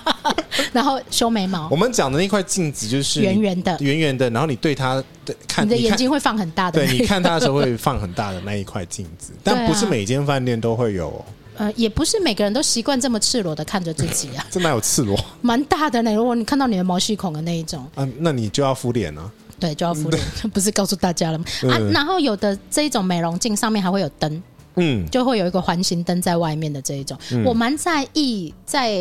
[0.71, 1.67] 然后修眉毛。
[1.69, 4.29] 我们讲的那块镜子就是圆圆的，圆圆的。
[4.29, 6.79] 然后你对它对看，你的眼睛会放很大的。
[6.79, 11.25] 对，你看它的时候会放很大的那一块镜子， 但不是每间饭店都会有、哦。
[11.57, 14.43] 呃，也不是每个人都习惯这么赤裸的看着自己啊。
[14.49, 15.19] 这哪有赤裸？
[15.41, 16.11] 蛮大的呢。
[16.13, 19.29] 如果你看到你的毛细孔的那一种，啊，那你就要敷脸了。
[19.59, 20.21] 对，就要敷脸，
[20.51, 21.45] 不是告诉大家了吗？
[21.69, 24.41] 啊，然后有的这一种美容镜上面还会有灯，
[24.75, 28.91] 嗯，就会有一个环形灯在外面的这一种，我蛮在意在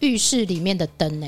[0.00, 1.26] 浴室里面的灯呢。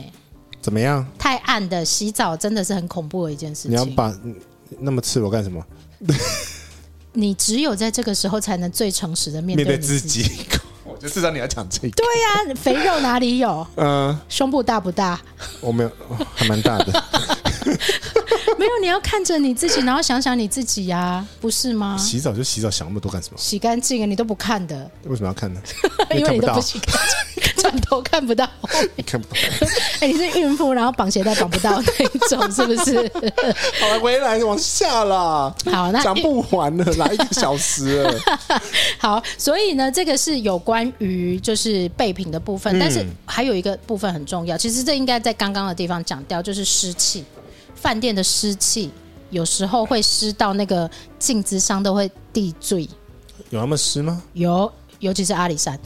[0.61, 1.07] 怎么样？
[1.19, 3.71] 太暗的洗澡真的是很恐怖的一件事情。
[3.73, 4.15] 你要把
[4.79, 5.65] 那么赤裸干什么？
[7.13, 10.31] 你只有在这个时候才能最诚实的面对自己。
[10.85, 11.89] 我就知道你要讲这个。
[11.91, 13.67] 对呀，肥肉哪里有？
[13.77, 15.21] 嗯，胸部大不大？
[15.61, 15.91] 我没有，
[16.35, 17.05] 还蛮大的。
[18.59, 21.97] 没有，你要看着你自己，然后想想你自己呀、啊，不是吗？
[21.97, 23.39] 洗澡就洗澡，想那么多干什么？
[23.39, 24.91] 洗干净啊，你都不看的。
[25.05, 25.61] 为什么要看呢？
[26.15, 26.95] 因为你都不洗干
[27.35, 28.49] 净， 转头看不到。
[28.97, 29.35] 你看不到。
[30.01, 32.97] 哎、欸，你是孕妇，然后绑鞋带绑不到那一种，是不是？
[33.81, 35.55] 好了，回来往下啦。
[35.67, 38.21] 好，那讲不完了，来一个小时了。
[38.99, 47.25] 好，所以呢，这个是有关于就是备品的部分，嗯、但是还有一个部分很重要，其实这应该在刚刚的地方讲掉，就是湿气。
[47.81, 48.91] 饭店的湿气
[49.31, 52.89] 有时候会湿到那个镜子上都会滴水，
[53.51, 54.23] 有那么湿吗？
[54.35, 55.79] 有，尤其是阿里山。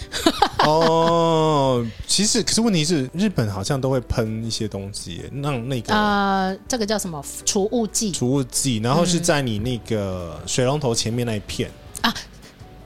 [0.66, 8.10] 哦，其实可是问题是，日本好像都会喷一些东西，让那个呃，这个叫什么除雾剂？
[8.10, 11.70] 除雾剂，然后是在你那个水龙头前面那一片、
[12.02, 12.14] 嗯、啊。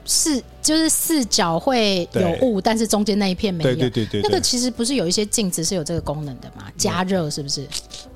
[0.05, 3.69] 是，就是四角会有雾，但是中间那一片没有。
[3.75, 6.65] 对对对对，那个其实不是有一些镜子是有这个功能的嘛？
[6.77, 7.67] 加热是不是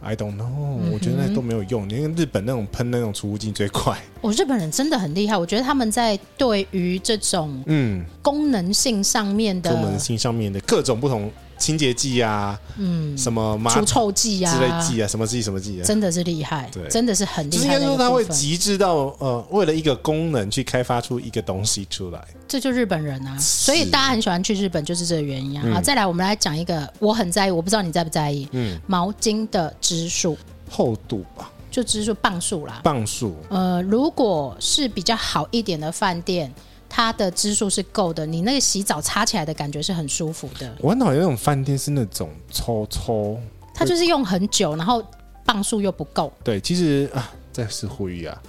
[0.01, 1.87] ？I don't know，、嗯、我觉得那都没有用。
[1.87, 3.97] 你看日本那种喷那种除雾镜最快。
[4.21, 11.31] 我、 哦、日本人真的很厉害，我觉得他们在对于这种嗯功能性上面的、嗯、功能性上面的各种不同。
[11.55, 17.63] 清洁剂啊，嗯，什么除臭剂啊，之类剂啊，什么剂什么剂啊，真的是厉害，对，真的是很厉害。
[17.63, 22.21] 应该说他会极致到呃，为了一个功能去开发出一个东西出来，
[22.53, 25.73] 这就日本人啊，所以大家很喜欢去日本，就是这个原因啊。
[25.73, 30.37] 好，再来我们来讲一个我很在意，我不知道你在不在意，嗯，毛巾的支数
[30.69, 33.35] 厚度吧，就支数磅数啦，磅数。
[33.49, 36.53] 呃，如果是比较好一点的饭店。
[36.95, 40.77] 它的支数是够的，你那个洗澡擦起来的感觉是很舒服的。
[40.79, 43.35] 我很讨厌那种饭店是那种抽抽，
[43.73, 45.03] 它就是用很久，然后
[45.43, 46.31] 磅数又不够。
[46.43, 48.39] 对，其实啊，再次呼吁啊，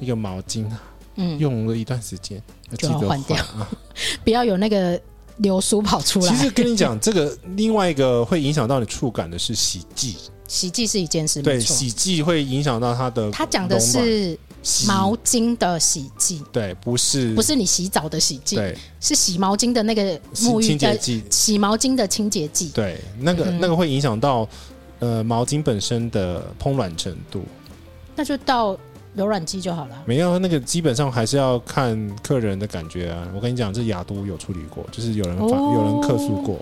[0.00, 0.82] 那个毛巾啊，
[1.14, 2.42] 嗯，用了一段时间
[2.76, 3.68] 就要换掉，啊、
[4.24, 5.00] 不要有那个
[5.38, 6.28] 流苏跑出来。
[6.28, 10.16] 其实跟你讲， 这个另外一个会影响到你触感的是洗剂，
[10.48, 11.60] 洗剂是一件事，对。
[11.60, 13.30] 洗剂会影响到它的。
[13.30, 14.38] 它讲的是。
[14.86, 24.48] 毛巾的洗剂，对，不是不是你洗澡的洗剂，对，是洗毛巾的那个沐浴剂，洗毛巾的清洁剂，对，那个、嗯、那个会影响到
[25.00, 27.42] 呃毛巾本身的蓬软程度，
[28.14, 28.78] 那就到
[29.14, 30.02] 柔软剂就好了。
[30.06, 33.26] 没有，那个基本上还是要看客人的感觉啊。
[33.34, 36.58] 我跟你讲，这雅都有处理过，就是有人发、哦、有人客诉过，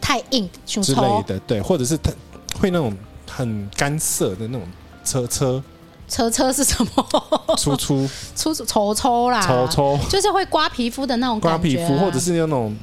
[0.00, 2.12] 太硬之类的，对，或者是它
[2.60, 2.94] 会那种
[3.30, 4.66] 很干涩的那种
[5.04, 5.62] 车车。
[6.08, 7.56] 车车是什么？
[7.56, 12.76] 粗粗粗粗抽抽啦，抽抽就是会刮皮肤的那种刮皮肤，或者是那种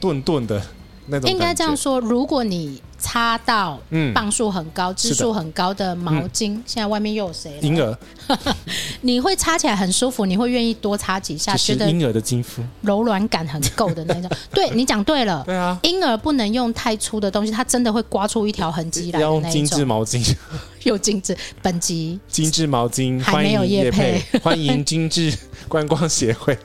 [0.00, 0.60] 钝钝的
[1.08, 3.78] 那种应该这样说，如果你擦到
[4.14, 7.58] 磅数很高、支、嗯、数很高的毛巾，嗯、现在外面又有谁？
[7.62, 7.96] 婴儿，
[9.02, 14.30] 你会擦起来很舒服，你会愿意多擦几下，觉得婴儿的肌肤柔软感很够的那种。
[14.52, 19.20] 对，你讲对了，对啊，婴儿不能用太粗的东西，它真的会刮出一条痕迹来。
[19.20, 20.34] 要用精致毛巾，
[20.82, 25.32] 有精致，本集精致毛巾还没有业配，欢迎精致
[25.68, 26.58] 观光协会。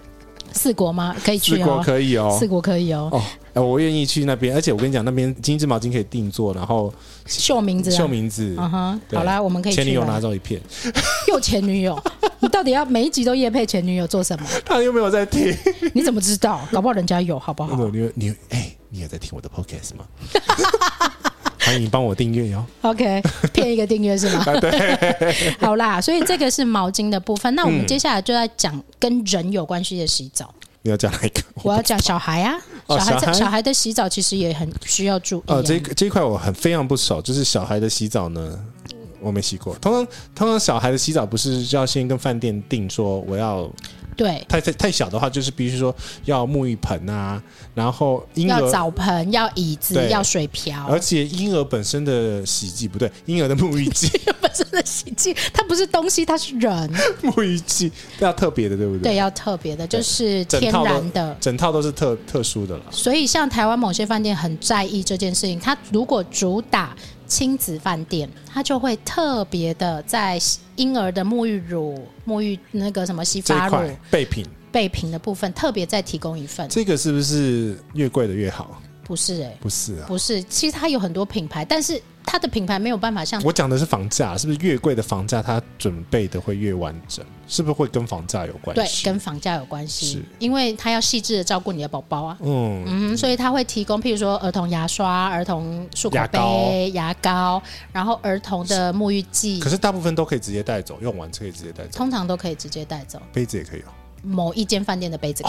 [0.52, 1.16] 四国吗？
[1.24, 1.58] 可以去哦。
[1.58, 2.38] 四国可以哦。
[2.39, 3.10] 四国可以哦。
[3.12, 3.22] 哦，
[3.62, 6.93] 我愿意去那边，而且我跟你讲，那边精致毛巾可以定做，然后
[7.26, 8.56] 绣名字，绣名字。
[8.58, 9.74] 嗯哼，好啦，我们可以。
[9.74, 10.60] 前女友拿走一片。
[11.30, 12.01] 又前女友，
[12.39, 14.47] 你到底要每一集都夜配前女友做什么？
[14.66, 15.56] 他又没有在听，
[15.93, 16.62] 你怎么知道？
[16.72, 17.76] 搞不好人家有，好不好？
[17.91, 20.06] 你你哎、欸，你有在听我的 podcast 吗？
[21.60, 22.66] 欢迎帮我订阅哟。
[22.82, 23.22] OK，
[23.54, 24.43] 骗一个订阅是吗？
[24.60, 25.56] 对。
[25.60, 27.54] 好啦，所以这个是毛巾的部分。
[27.56, 30.54] 那我们接下来就在讲跟人有关系的洗澡。
[30.84, 31.42] 你要讲哪一个？
[31.64, 32.56] 我，要讲小孩啊，
[32.88, 35.56] 小孩在、哦、小孩的洗澡其实也很需要注意、啊。
[35.56, 38.60] 呃，这这一块我很非常不熟，就是小孩的洗澡呢，
[39.20, 39.74] 我没洗过。
[39.76, 43.68] 通常通常小孩的洗澡不是就要先跟饭店订说我要。
[44.16, 45.93] 对，太太太小的话，就是必须说
[46.26, 47.41] 要沐浴盆啊，
[47.74, 54.09] 然后婴儿要澡盆，要椅子，要水瓢，而且婴儿本身的洗剂不对，婴儿的沐浴剂
[54.39, 56.89] 本身的洗剂，它不是东西，它是人。
[57.24, 59.01] 沐浴剂要特别的，对不对？
[59.01, 62.84] 对，要特别的，就是天然的，整套都是特特殊的了。
[62.91, 66.95] 所以，像台湾某些饭店很在意这件事情，它如果主打。
[67.34, 70.40] 亲子饭店，他就会特别的在
[70.76, 76.70] 婴儿的沐浴乳、沐浴那个什么洗发乳备品、备品的部分，特别再提供一份。
[76.70, 78.80] 这个是不是越贵的越好？
[79.04, 80.41] 不是哎、欸，不是啊，不是。
[80.43, 82.01] 其实它有很多品牌，但是。
[82.26, 87.24] 它的品牌没有办法像我讲的是房价，是不是越贵的房价它准备的会越完整？
[87.49, 89.04] 是不是会跟房价有关系？
[89.04, 92.38] 对，跟房价有关系，是因为它要细致的照顾你的宝宝啊。
[92.39, 99.60] 嗯嗯，所以它会提供，譬如说儿童牙刷、儿童漱口杯、牙膏，然后儿童的沐浴剂。
[99.60, 101.97] 可是大部分都可以直接带走，用完就可以直接带走。
[101.97, 103.91] 通常都可以直接带走，杯子也可以哦。
[104.24, 105.44] 某一间饭店的杯子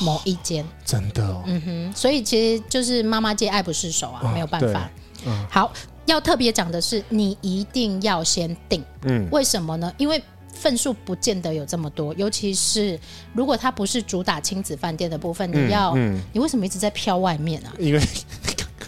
[0.00, 1.44] 某一间真的哦。
[1.46, 4.90] 嗯哼，所以其实就是妈妈界爱不释手啊，哦、没有办法。
[5.24, 5.72] 嗯，好。
[6.06, 8.80] 要特别讲的是，你一定要先定。
[9.02, 9.92] 嗯，为什么呢？
[9.98, 12.96] 因为份数不见得有这么多，尤其是
[13.32, 17.74] 如果它不是主打亲子饭店的部分，你要，嗯嗯、你为什么一直在飘外面啊？
[17.80, 18.00] 因为。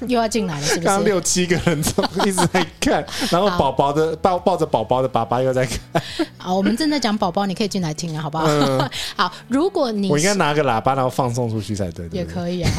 [0.06, 0.86] 又要进来了，是不是？
[0.86, 5.78] 刚刚六七个人都一直在看， 然后宝宝的抱抱着宝宝的爸爸又在看。
[6.38, 8.46] 好，我们正在讲宝宝，你可以进来听啊，好不好？
[8.46, 12.20] 嗯、好，如果你我应该拿个喇叭，然后放送出去才对，对。
[12.20, 12.70] 也可以啊。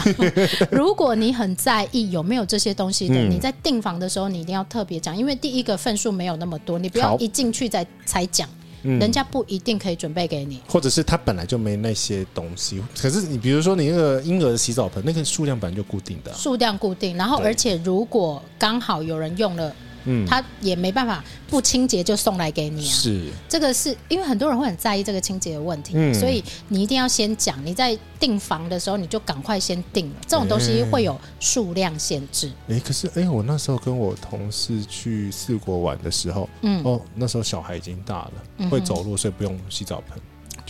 [0.72, 8.48] 如果你很在意有没有这些东西的，嗯、你在订房的时候，你一定要特别讲，因为第一个份数没有那么多，你不要一进去再才讲。
[8.84, 12.82] 人家不一定可以准备给你，或者是他本来就没那些东西。
[13.00, 17.16] 可是你比如说你那个婴儿的洗澡盆，那个数量本来就固定的，数量固定。
[17.18, 19.74] 然后而且如果刚好有人用了。
[20.06, 22.92] 嗯，他也没办法不清洁就送来给你啊。
[22.92, 27.64] 是，这个是因为很多人会很在意这个清洁的问题，嗯，所以你一定要先讲。
[27.66, 30.16] 你在订房的时候，你就赶快先订了。
[30.28, 32.50] 这种东西会有数量限制。
[32.68, 40.18] 哎、欸，可是哎、欸，我那时候跟我同事去四国玩的时候，嗯，哦，那时候小孩已经大了，嗯、会走路，所以不用洗澡盆。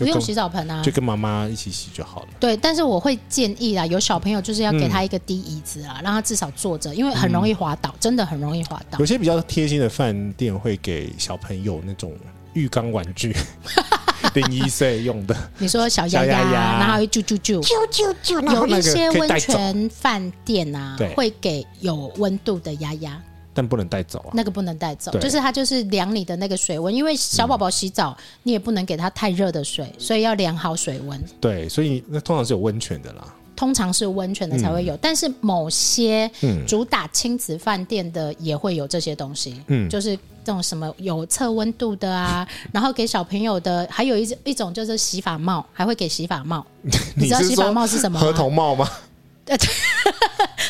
[0.05, 2.27] 不用洗澡盆啊，就跟妈妈一起洗就好了。
[2.39, 8.99] 对，但是我会建议啦，有小朋友就是要给他一个低椅子啊，嗯、让他至少坐着，因为很容易滑倒，嗯、真的很容易滑倒。
[8.99, 12.13] 有些比较贴心的饭店会给小朋友那种
[12.53, 13.35] 浴缸玩具，
[14.33, 15.35] 零一岁用的。
[15.57, 23.21] 你说小鸭鸭，然后会啾啾啾啾啾啾，有一些温泉饭店啊，会给有温度的鸭鸭。
[23.53, 31.21] 但不能带走啊，那个不能带走，就是它就是量你的那个水温，因为小宝宝洗澡，嗯、你也不能给他太热的水，所以要量好水温。
[31.41, 36.29] 对，所以那通常是有温泉的啦，通常是温泉的才会有，嗯、但是某些
[36.67, 46.65] 主打亲子饭店的也会有这些东西，嗯，就是这种什么有测温度的啊， 然后给小朋友的，还有一一种就是洗发帽，还会给洗发帽，
[47.15, 48.19] 你知道洗发帽是什么？
[48.19, 48.89] 合同帽吗？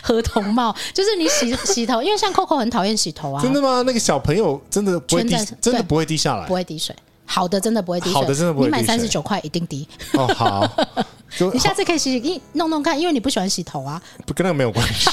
[0.10, 3.42] 合同帽 就是你洗洗头，因为像 Coco 很讨厌洗头啊。
[3.42, 3.84] 真的吗？
[3.86, 6.96] 那个小朋友真的不会滴，真的不会滴下来，不会滴水。
[7.26, 8.14] 好的，真的不会滴水。
[8.14, 8.80] 好的，真的不会滴水。
[8.80, 9.88] 你买三十九块一定滴。
[10.14, 10.68] 哦，好。
[11.54, 14.02] 你下次可以洗洗，弄弄看，因为你不喜欢洗头啊。
[14.26, 15.10] 不跟那个没有关系，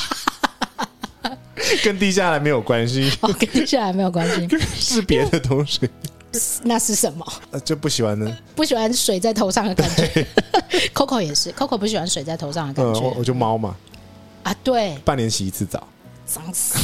[1.85, 3.13] 跟滴下来没有关系。
[3.21, 5.81] 哦，跟滴下来没有关系，是别的东西。
[6.63, 7.27] 那是什么？
[7.51, 8.35] 呃就不喜欢呢？
[8.55, 10.27] 不喜欢水在头上的感觉。
[10.95, 13.01] Coco 也是，Coco 不喜欢水在头上的感觉。
[13.01, 13.77] 嗯、我就猫嘛。
[14.47, 15.85] 啊，对，半年洗一次澡，
[16.25, 16.79] 脏死，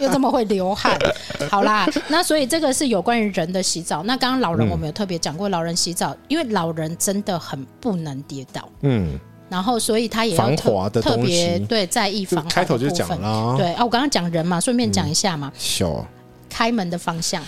[0.00, 0.98] 又这么会流汗。
[1.48, 4.02] 好啦，那所以这个是有关于人的洗澡。
[4.02, 8.68] 那刚刚老人我们有特别讲过，老人洗澡，因为老人真的很不能跌倒。
[8.80, 9.16] 嗯。
[9.48, 16.04] 然后所以他也要防滑的特别对在意防开头就讲了啊对啊，我刚刚讲人嘛，顺便讲一下嘛，小
[16.48, 17.40] 开门的方向。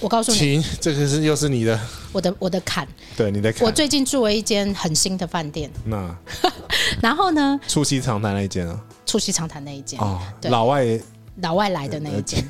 [0.00, 1.78] 我告诉你，请这个是又是你的，
[2.12, 3.66] 我的我的坎，对你的坎。
[3.66, 6.16] 我最近住了一间很新的饭店，那。
[7.02, 10.50] 然后呢，促膝长谈那一间啊，促膝长谈那一间，哦，对。
[10.50, 10.84] 老外。
[11.40, 12.44] 老外来的那一间。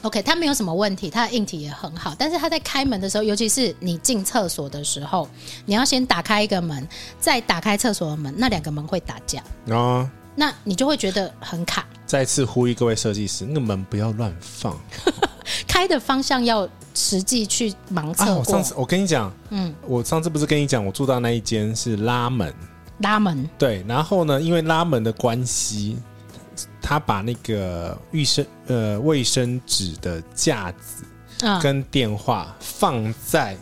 [0.00, 5.28] OK，他没有什么问题，他的硬体也很好，但是他在开门的时候，尤其是你进厕所的时候，
[5.66, 6.88] 你要先打开一个门，
[7.20, 10.10] 再打开厕所的门，那两个门会打架，啊。
[10.34, 11.86] 那你就会觉得很卡。
[12.06, 14.78] 再次呼吁各位设计师，那个门不要乱放。
[15.66, 18.34] 开的方向要实际去盲测。
[18.34, 22.54] 我上次我跟你讲，嗯，我上次不是跟你讲，我住到那一间是拉门，
[22.98, 25.98] 拉门，对，然后呢，因为拉门的关系，
[26.80, 31.04] 他把那个卫生呃卫生纸的架子
[31.46, 33.56] 啊，跟电话放在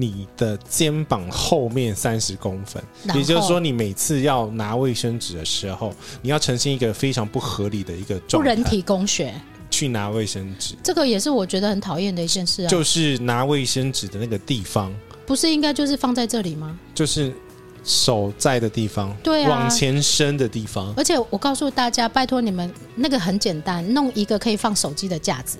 [0.00, 2.80] 你的肩膀后面三十公分，
[3.16, 5.92] 也就是说，你每次要拿卫生纸的时候，
[6.22, 9.34] 你要呈现一个非常不合理的一个状态，不人体工学，
[9.68, 12.68] 去拿卫生纸，这个也是我觉得很讨厌的一件事啊。
[12.68, 14.94] 就是拿卫生纸的那个地方，
[15.26, 16.78] 不是应该就是放在这里吗？
[16.94, 17.34] 就是
[17.82, 20.94] 手在的地方，对啊往前伸的地方。
[20.96, 25.58] 而且我告诉大家，拜托你们，那个很简单，弄一个可以放手机的架子。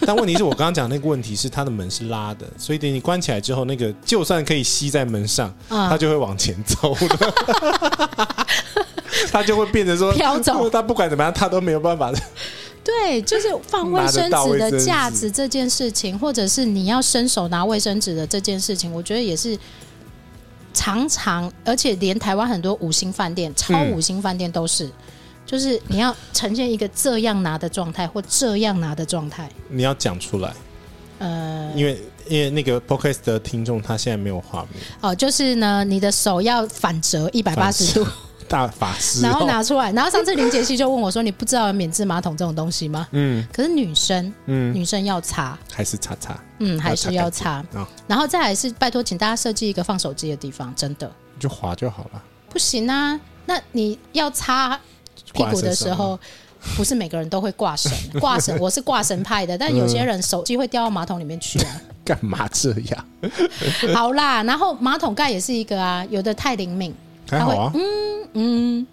[0.00, 8.36] 但问题是我刚刚讲那个问题是它的门是拉的，所以等你关起来之后，那个就算可以吸在门上，啊它就会往前走了，
[9.32, 12.12] 它就会变成说飘走 它不管怎么样，它都没有办法。
[12.84, 19.58] 对，就是放卫生纸的架拿得到卫生纸子这件事情，或者是你要伸手拿卫生纸的这件事情，我觉得也是
[20.72, 24.88] 常常，而且连台湾很多五星饭店、超五星饭店都是，
[25.48, 29.50] 就是你要呈现一个这样拿的状态或这样拿的状态。
[29.70, 30.52] 你要讲出来，
[31.20, 38.06] 呃，因为因为那个 podcast 的听众他现在没有画面，哦，就是呢，你的手要反折一百八十度，
[38.46, 39.90] 大法师、哦，然后拿出来。
[39.92, 47.52] 然后上次林杰西就问我说：“你不知道有免治马桶这种东西吗？”嗯可是女生，嗯，女生要擦，还是擦擦，嗯，还是要擦。
[47.72, 52.22] 啊，然后再来是拜托，请大家设计一个放手机的地方，真的就滑就好了。
[52.50, 53.18] 不行啊。
[53.46, 54.78] 那你要擦
[55.32, 56.18] 屁股的时候，
[56.76, 61.80] 不是每个人都会挂绳， 挂绳我是挂绳派的，但有些人手机会掉到马桶里面去啊。
[62.04, 63.04] 干嘛这样？
[63.94, 66.94] 好啦，然后马桶盖也是一个啊，有的太灵敏，
[67.28, 67.72] 还好啊。
[67.74, 68.86] 嗯嗯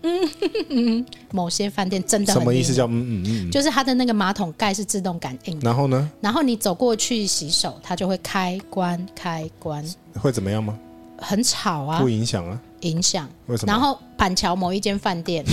[0.70, 3.52] 嗯， 某些饭店真的什么意思叫嗯嗯嗯？
[3.52, 6.10] 就是它的那个马桶盖是自动感应，然后呢？
[6.20, 9.84] 然后你走过去洗手，它就会开关开关，
[10.22, 10.78] 会怎么样吗？
[11.18, 12.60] 很吵啊不，影响啊？
[12.82, 13.30] 影响。
[13.48, 13.72] 为什么？
[13.72, 15.46] 然后板桥某一间饭店，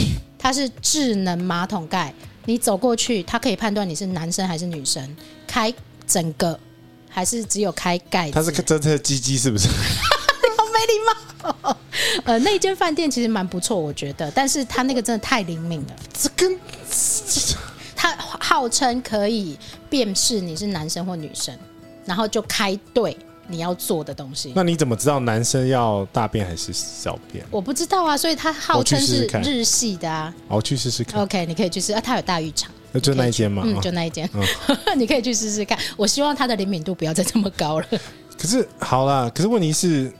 [0.42, 2.12] 它是智能马桶盖，
[2.46, 5.16] 你走过去，它可以判断你是男生还是女生，
[5.46, 5.72] 开
[6.04, 6.58] 整个
[7.08, 8.32] 还是只有开盖子。
[8.32, 9.68] 它是真的鸡鸡是不是？
[10.58, 11.76] 好没礼貌。
[12.24, 16.58] 呃，那一间饭店其实蛮不错，我觉得，但是它那个真的太灵敏了，这跟
[17.94, 19.56] 它号称可以
[19.88, 21.56] 辨识你是男生或女生，
[22.04, 23.16] 然后就开对
[23.52, 24.52] 你要做的东西。
[24.56, 27.44] 那你怎么知道男生要大便还是小便？
[27.50, 30.32] 我不知道啊，所以他号称是日系的啊。
[30.48, 31.20] 我去试试看。
[31.20, 33.62] OK，你可以去试啊，他有大浴场，那就那一间嘛。
[33.64, 34.28] 嗯，哦就那一间，
[34.96, 35.78] 你可以去试试看。
[35.96, 37.86] 我希望它的灵敏度不要再这么高了。
[38.38, 40.10] 可是好啦，可是问题是，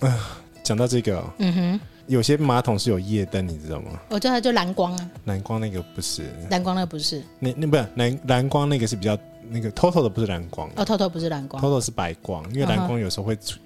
[0.00, 3.92] 啊，讲到这个哦，嗯哼，有些马桶是有夜灯，你知道吗？
[4.08, 9.16] 我觉得它就蓝光啊，蓝光那个不是，蓝光那个不是，那那不是蓝蓝光那个是比较
[9.50, 11.62] 那个 TOTO 的不是蓝光哦，透透不是蓝光。
[11.62, 13.58] ，TOTO 是白光，因为蓝嗯光有时候会出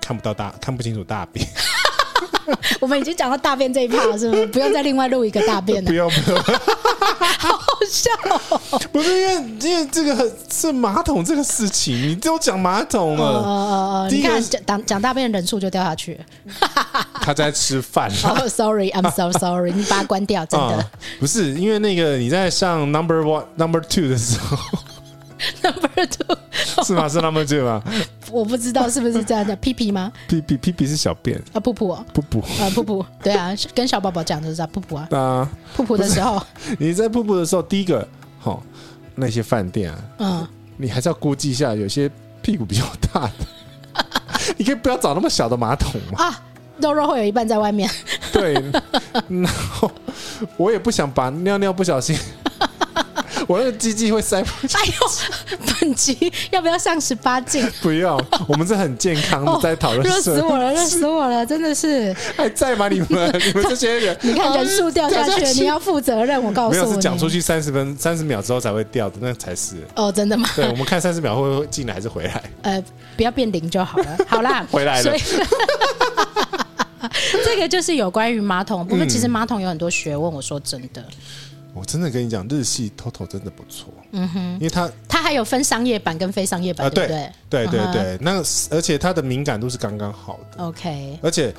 [0.00, 1.46] 看不到大看不清楚大便。
[2.80, 4.46] 我们已经讲到大便这一趴了，是不是？
[4.48, 6.40] 不用再另外录一个大便了不，用不用，
[7.38, 8.80] 好好笑哦。
[8.90, 9.34] 不是因为
[9.68, 16.24] 因为这个很是马桶这个事情，你都讲马桶呃了，你看第一个是讲讲大便的人数就掉下去了。
[17.20, 18.10] 他在吃饭。
[18.24, 20.90] 哦，sorry，I'm so sorry，你把它关掉，真的啊。
[21.20, 24.56] 不是因为那个你在上 number one number two 的时候
[25.62, 26.36] Number two，
[26.84, 27.08] 是吗？
[27.08, 27.82] 是 number two 吗？
[28.30, 30.12] 我不知道是不是这样的， 屁屁吗？
[30.28, 32.40] 屁屁屁屁是小便，啊，噗噗哦，噗噗。
[32.62, 36.42] 啊，噗噗，对啊，跟小宝宝讲的是啊，噗噗啊，啊噗噗的时候，
[36.78, 38.06] 你在瀑布的时候，第一个，
[38.38, 38.62] 好，
[39.14, 42.10] 那些饭店啊，嗯，你还是要估计一下，有些
[42.42, 44.04] 屁股比较大的，
[44.56, 46.24] 你可以不要找那么小的马桶嘛。
[46.24, 46.42] 啊，
[46.78, 47.90] 肉肉会有一半在外面，
[48.32, 48.54] 对，
[49.28, 49.90] 然后
[50.56, 52.16] 我也不想把尿尿不小心，
[53.48, 54.78] 我那个鸡鸡会塞不进。
[54.78, 54.92] 哎呦，
[55.80, 57.66] 本集要不要上十八禁？
[57.80, 62.88] 不要，我们是很健康的在讨论热社死我了，热死我了，真的是，还在吗？
[62.88, 69.76] 你们你们这些人，你看人数掉下去，你要负责任，我告诉你，没有是讲出去三十分三十秒之后才会掉的，那才是。
[69.96, 70.46] 哦，真的吗？
[70.54, 72.42] 对，我们看三十秒会不会进来还是回来？
[72.60, 72.84] 呃，
[73.16, 74.18] 不要变零就好了。
[74.28, 75.14] 好啦，回来了
[77.44, 78.86] 这个就是有关于马桶。
[78.86, 81.02] 不过其实马桶有很多学问，我说真的。
[81.74, 83.92] 我真的跟你讲，日系 TOTO 真的不错。
[84.12, 87.32] 嗯哼，因为它它还有分商业版跟非商业版，呃、对不对？
[87.48, 90.64] 对对对，对，那而且它的敏感度是刚刚好的。
[90.64, 91.54] OK，而且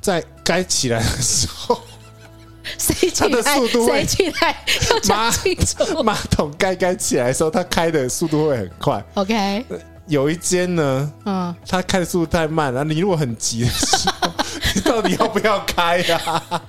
[0.00, 1.80] 在该起来的时候，
[2.78, 3.42] 谁起来？
[3.68, 4.64] 谁起来？
[4.90, 6.02] 要讲清楚。
[6.02, 9.04] 马桶该该起来的时候，它开的速度会很快。
[9.14, 9.64] OK，
[10.06, 12.82] 有一间呢，嗯，它开的速度太慢了。
[12.82, 14.30] 你如果很急的时候，
[14.74, 16.62] 你到底要不要开呀、啊？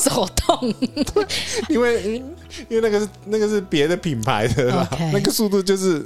[0.00, 0.74] 手动，
[1.68, 2.22] 因为
[2.68, 5.12] 因为那个是那个是别的品牌的啦，Okay.
[5.12, 6.04] 那个速度就是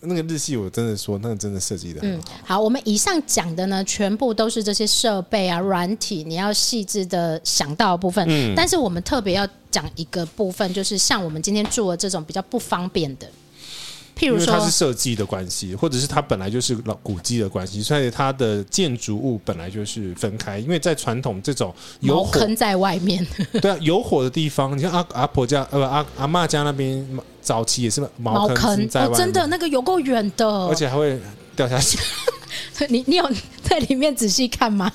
[0.00, 2.24] 那个日系，我真的说那个真的设计的很好。
[2.28, 8.26] 嗯，好，我们以上讲的呢，全部都是这些设备啊、软体，你要细致的想到的部分。
[8.28, 13.26] 嗯，但是我们特别要讲一个部分，就是像我们今天住的这种比较不方便的。
[14.16, 20.58] 譬如说，它是设计的关系，或者是它本来就是老古迹的关系，所以它的建筑物本来就是分开。
[20.58, 23.24] 因为在传统这种有火坑在外面，
[23.60, 27.06] 对啊，有火的地方，你像阿阿婆家呃阿阿妈家那边
[27.42, 31.20] 早期也是茅坑在外面，哦，真的那个有够远的，而且还会
[31.54, 31.98] 掉下去。
[32.88, 33.30] 你你有
[33.62, 34.90] 在里面仔细看吗？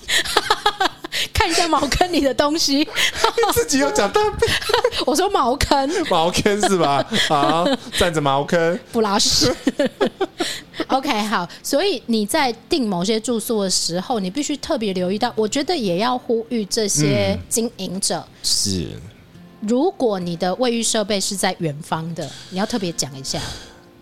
[1.42, 2.88] 看一下茅坑里的东西，
[3.52, 4.54] 自己又讲大便。
[5.08, 7.04] 我说茅坑，茅坑是吧？
[7.28, 7.66] 好，
[7.98, 9.52] 站着茅坑不拉屎。
[10.86, 11.50] OK，好。
[11.64, 15.34] 所以你在订某些住宿的时候，你必须特别留意到。
[15.36, 18.88] 我觉得也要呼吁这些经营者、嗯、是，
[19.62, 23.42] 如果你的卫浴设备是在远方的，你要特别讲一下，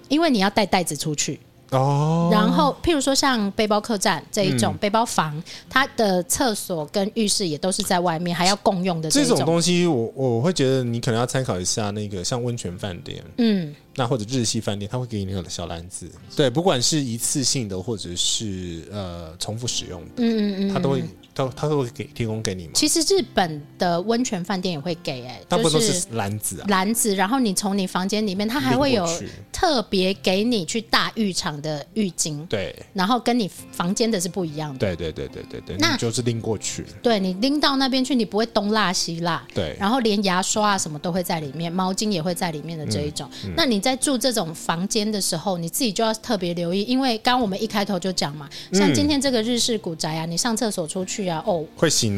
[0.10, 1.40] 因为你要带袋子出去。
[1.72, 21.03] 哦，然后譬如说像背包客栈这一种背包房，它的厕所跟浴室也都是在外面，还要共用的这种，这种东西我，我我会觉得你可能要参考一下那个像温泉饭店，嗯，那或者日系饭店，他会给你那个小篮子，对，不管是一次性的或者是呃重复使用的，嗯嗯嗯，他都会。
[21.34, 22.72] 他都会给提供给你吗？
[22.76, 27.16] 其实日本的温泉饭店也会给哎、欸，大部分都是篮子啊，篮子。
[27.16, 29.08] 然后你从你房间里面，他还会有
[29.52, 32.76] 特别给你去大浴场的浴巾，对。
[32.94, 35.78] 然后跟你房间的是不一样的，对对对对对对。
[35.78, 39.76] 那就是拎过去，对你拎到那边去，你不会东拉西拉，对。
[39.80, 43.30] 然后连牙刷啊什么都会在里面，毛巾也会在里面的这一种。
[43.46, 52.10] 嗯嗯、那你在住这种房间的时候，你自己就要特别留意，因为刚刚我们一开头就讲嘛，像今天这个日式古宅啊，你上厕所出去啊，哦，会洗。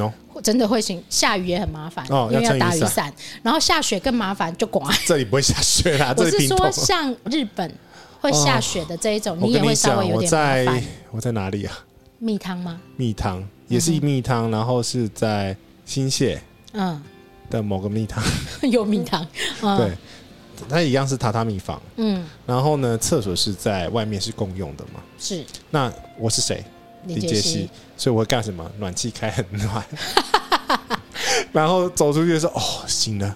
[0.42, 4.92] 真的会醒，下雨也很麻烦，哦，因为要打雨伞，然后下雪更麻烦，就刮。
[5.06, 7.72] 这里不会下雪啦， 我是说像日本
[8.20, 10.66] 会下雪的这一种，你也会稍微有点麻烦。
[10.66, 11.78] 我在我在哪里啊？
[12.18, 12.80] 蜜汤吗？
[12.96, 15.56] 蜜汤也是一蜜汤，然后是在
[15.86, 16.40] 新泻，
[16.74, 17.00] 嗯，
[17.50, 18.24] 的某个蜜汤
[18.72, 19.28] 有蜜汤，
[19.60, 19.92] 对，
[20.70, 25.02] 它一样是榻榻米房，嗯，然后呢，厕所是在外面是共用的嘛？
[25.20, 25.46] 是。
[25.70, 26.64] 那我是谁？
[27.06, 28.70] 李杰西，所以我会干什么？
[28.80, 29.84] 暖气开很暖，
[31.52, 33.36] 然后走出去的时候，哦，行了，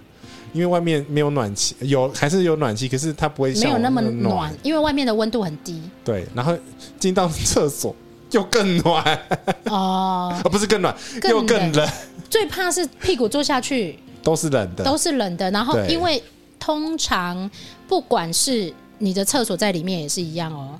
[0.53, 5.82] 因为外面没有暖气，有还是有暖气，可是它不会像没有那么暖，因为外面的温度很低。
[6.03, 6.57] 对，然后
[6.99, 7.95] 进到厕所
[8.32, 9.20] 又更暖
[9.66, 11.89] 哦，不是更暖，又更冷。
[12.30, 15.49] 最怕是屁股坐下去都是冷的，都是冷的。
[15.51, 16.22] 然后因为
[16.59, 17.49] 通常
[17.88, 20.80] 不管是你的厕所在里面也是一样哦。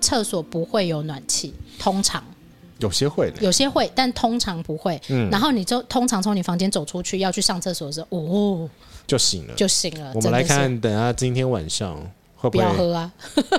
[0.00, 2.22] 厕所不会有暖气，通常
[2.78, 5.00] 有些会的，有些会，但通常不会。
[5.08, 8.68] 嗯，然后你就通常从你房间走出去要去上厕所的时候，哦，
[9.06, 10.12] 就醒了，就醒了。
[10.14, 11.94] 我们来看，等下今天晚上
[12.36, 12.64] 会不会？
[12.64, 13.12] 不要喝啊，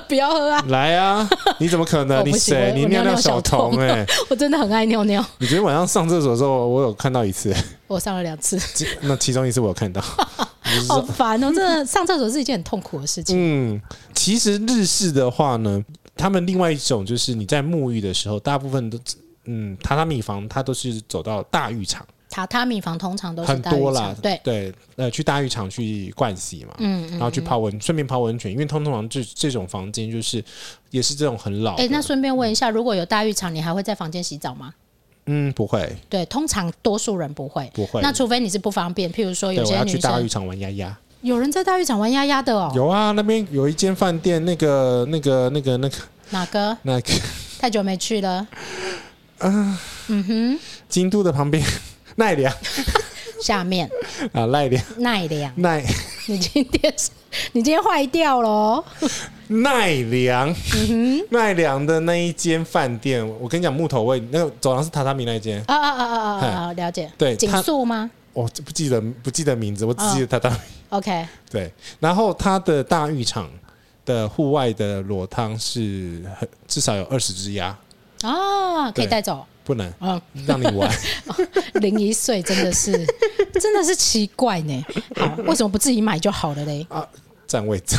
[0.07, 0.65] 不要喝啊！
[0.69, 1.29] 来啊！
[1.59, 2.21] 你怎么可能？
[2.25, 2.73] 你谁？
[2.75, 4.03] 你尿尿小童哎！
[4.27, 5.23] 我真的很爱尿尿。
[5.37, 8.59] 你昨天晚上上厕所的时候，我有看到一次，我上了两次。
[9.01, 10.01] 那其中一次我有看到，
[10.89, 11.53] 好烦哦！
[11.53, 13.35] 真的上厕所是一件很痛苦的事情。
[13.37, 13.81] 嗯，
[14.15, 15.85] 其实日式的话呢。
[16.15, 18.99] 他们另外一种就是你在沐浴的时候，大部分都
[19.45, 22.05] 嗯，榻榻米房它都是走到大浴场。
[22.29, 30.41] 榻榻米房通常都是很多啦，对对，呃，去大浴场去盥洗嘛，嗯，然后去泡温，顺便泡温泉，因为通常这这种房间就是
[30.91, 31.75] 也是这种很老。
[31.75, 34.73] 哎，那顺便问一下，如果有大浴场，你还会在房间洗澡吗？
[35.25, 35.93] 嗯，不会。
[36.07, 38.01] 对，通常多数人不会，不会。
[38.01, 40.97] 那除非你是不方便，譬如说有些去大浴场玩鸭鸭。
[41.21, 42.71] 有人在大浴场玩鸭鸭的哦？
[42.75, 45.95] 有啊，那边有一间饭店，那个、那个、那个、那个
[46.31, 46.77] 哪个？
[46.81, 47.13] 那个
[47.59, 48.47] 太久没去了。
[49.37, 50.59] 嗯嗯哼，
[50.89, 51.63] 京都的旁边
[52.17, 52.51] 奈良
[53.41, 53.89] 下面
[54.33, 55.83] 啊，奈良奈良奈，
[56.27, 56.93] 你今天
[57.53, 58.83] 你今天坏掉了。
[59.47, 65.63] 奈良，嗯哼，奈良的那一间饭店，我跟你讲，木头味，那个走廊是榻榻米那一间。
[65.67, 66.73] 啊啊啊啊啊！
[66.73, 67.11] 了解。
[67.17, 68.09] 对，景宿吗？
[68.33, 70.57] 我不记得不记得名字，我只记得榻榻米。
[70.91, 73.49] OK，对，然后它的大浴场
[74.05, 77.75] 的户外的裸汤是很至少有二十只鸭
[78.23, 79.45] 哦，可以带走。
[79.63, 80.91] 不能，嗯，让你玩。
[81.81, 82.91] 零一岁真的是，
[83.53, 84.85] 真的是奇怪呢。
[85.15, 86.85] 好，为什么不自己买就好了嘞？
[86.89, 87.07] 啊，
[87.47, 87.95] 占位置。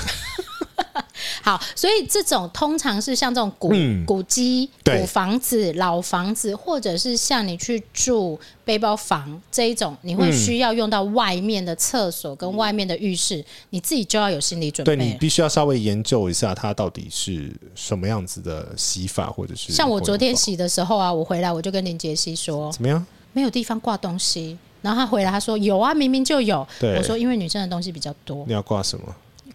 [1.42, 14.96] 好，所以这种通常是像这种古、嗯、古迹、古房子、老房子，或者是像你去住背包房这一种，你会需要用到外面的厕所跟外面的浴室，嗯、你自己就要有心理准备。
[14.96, 23.04] 对，你必须要稍微研究一下它到底是什么样子的洗法，或者是像我昨天洗的时候啊，我回来我就跟林杰西说，怎么样？
[23.32, 26.66] 没有地方挂东西，然后他回来他说有啊，明明就有。
[26.80, 29.04] 我说因为女生的东西比较多，你要挂什么？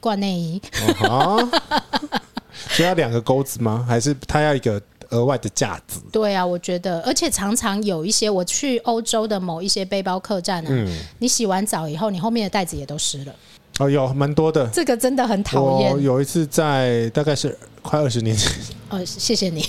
[0.08, 0.62] 挂内衣，
[2.70, 3.86] 需要两个钩子吗？
[3.86, 6.00] 还是他要一个额外的架子？
[6.14, 10.88] 对啊，我觉得，而且常常有一些，我去欧洲的某一些背包客栈啊，嗯、
[11.20, 13.36] 你洗完澡以后，你后面的袋子也都湿了。
[13.80, 15.92] 哦，有蛮多的，这个真的很讨厌。
[15.92, 17.58] 我有一次在大概是。
[17.82, 18.52] 快二十年前
[18.90, 19.64] 哦，谢谢你。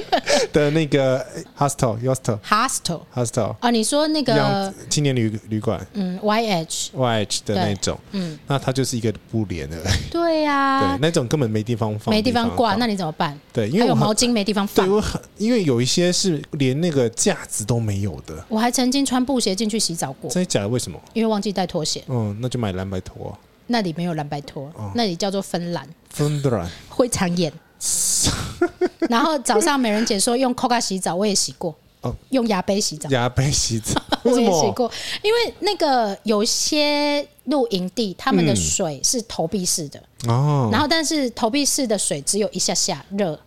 [0.52, 1.24] 的那个
[1.56, 9.80] hostel，hostel，hostel，hostel 啊，你说那个青年旅旅馆，嗯，YH，YH 的那种，嗯，那它就是一个布帘的，
[10.10, 13.38] 对呀， 对，那种根本没地方放，没地方挂，那你怎么办？
[13.52, 18.44] 对，因为有毛巾没地方放，对，我很，因为有一些是连那个架子都没有的。
[18.48, 20.68] 我还曾经穿布鞋进去洗澡过，真的假的？
[20.68, 21.00] 为什么？
[21.12, 22.02] 因为忘记带拖鞋。
[22.08, 23.36] 嗯，那就买蓝白拖。
[23.66, 27.52] 那里没有蓝白拖，那里叫做芬兰，芬兰会长眼。
[29.10, 31.74] 然后早上美人姐说用 Coca 洗澡，我也洗过。
[32.00, 34.90] 哦，用牙杯洗澡，牙杯洗澡 我也洗过。
[35.22, 40.68] 因为那个有些露营地，他们的水是投币式的哦。
[40.70, 43.38] 然后，但是投币式的水只有一下下热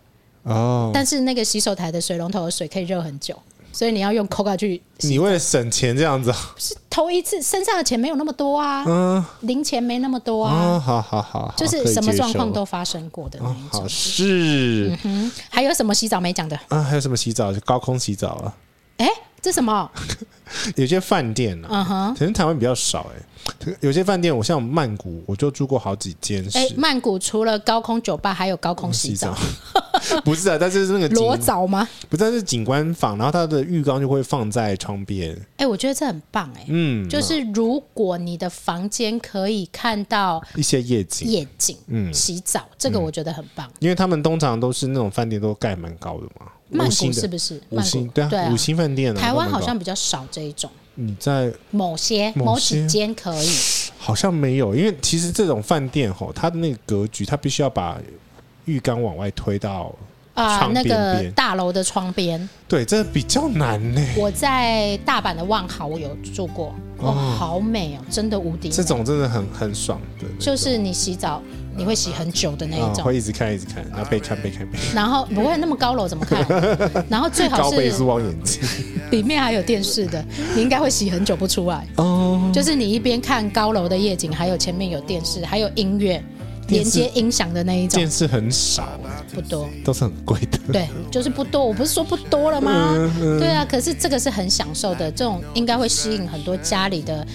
[0.42, 0.90] 哦。
[0.92, 3.36] 但是那个洗手台的水龙头的水可以热很久。
[3.78, 16.58] 所以你要用 Coca 去，你为了省钱这样子，是头一次身上的钱没有那么多啊，嗯，零钱没那么多啊，好好好，就是什么状况都发生过的那一种，是，嗯哼，还有什么洗澡没讲的？
[16.66, 17.52] 啊，还有什么洗澡？
[17.52, 18.52] 就高空洗澡啊？
[18.98, 19.08] 哎，
[19.40, 19.90] 这什么？
[20.76, 23.22] 有些饭店啊，嗯哼，可能台湾比较少哎。
[23.80, 26.44] 有些饭店，我像曼谷，我就住过好几间。
[26.54, 29.34] 哎、欸，曼谷除了高空酒吧，还有高空洗澡。
[30.22, 31.88] 不是啊，但是那个裸澡吗？
[32.10, 35.34] 不但，是景观房，然后它的浴缸就会放在窗边。
[35.56, 36.66] 哎、欸，我觉得这很棒哎、欸。
[36.68, 43.70] 嗯，就是如果你的房间可以看到一些夜景，夜景，嗯，洗澡，这个我觉得很棒。
[43.80, 46.52] 因为他们通常都是那种饭店都盖蛮高的嘛。
[46.68, 47.60] 曼谷是不是？
[47.70, 49.20] 五星对啊，五星饭店啊。
[49.20, 50.70] 台湾好像比较少这一种。
[51.00, 53.48] 你在某些某几间可以，
[53.98, 58.00] 好像没有，因为其实这种饭店吼，它的那个格局，它必须要把
[58.64, 59.94] 浴缸往外推到
[60.42, 62.48] 啊那个大楼的窗边。
[62.66, 64.00] 对，这比较难呢。
[64.16, 68.68] 我在大阪的万豪，我有住过，哦，好美哦，真的无敌。
[68.68, 71.42] 这种真的很很爽的，就是你洗澡。
[71.76, 74.76] 你会洗很久的那一种，会一直看一直看，然后被看被看背。
[74.92, 76.44] 然后不会那么高楼怎么看？
[77.08, 77.76] 然后最好是
[79.12, 80.24] 里面还有电视的，
[80.56, 81.86] 你应该会洗很久不出来。
[81.94, 86.20] 哦，就是你一边看高楼的夜景，还有前面有电视，还有音乐
[86.68, 87.98] 连接音响的那一种。
[87.98, 88.88] 电视很少，
[89.34, 90.58] 不多，都是很贵的。
[90.72, 91.64] 对，就是不多。
[91.64, 92.94] 我不是说不多了吗？
[93.38, 97.26] 对啊，可是这个是很享受的，这种应该会吸引很多家里的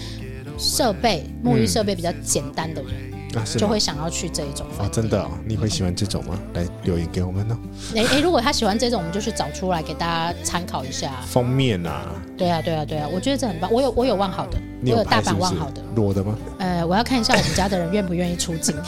[0.58, 3.13] 设备、沐浴设备比较简单的人。
[3.36, 6.38] 啊、就会想要去这一种真的、哦，你会喜欢这种吗？
[6.54, 7.58] 来留言给我们哦。
[7.96, 11.12] 哎哎，如果他喜欢这种，我们就去找出来给大家参考一下。
[11.26, 12.06] 封面啊？
[12.38, 13.72] 对啊，对啊，对啊，我觉得这很棒。
[13.72, 15.82] 我有我有万好的，我有大阪万好的。
[15.96, 16.36] 裸的吗？
[16.60, 18.76] 呃，我要看一下我们家的人愿不愿意出镜。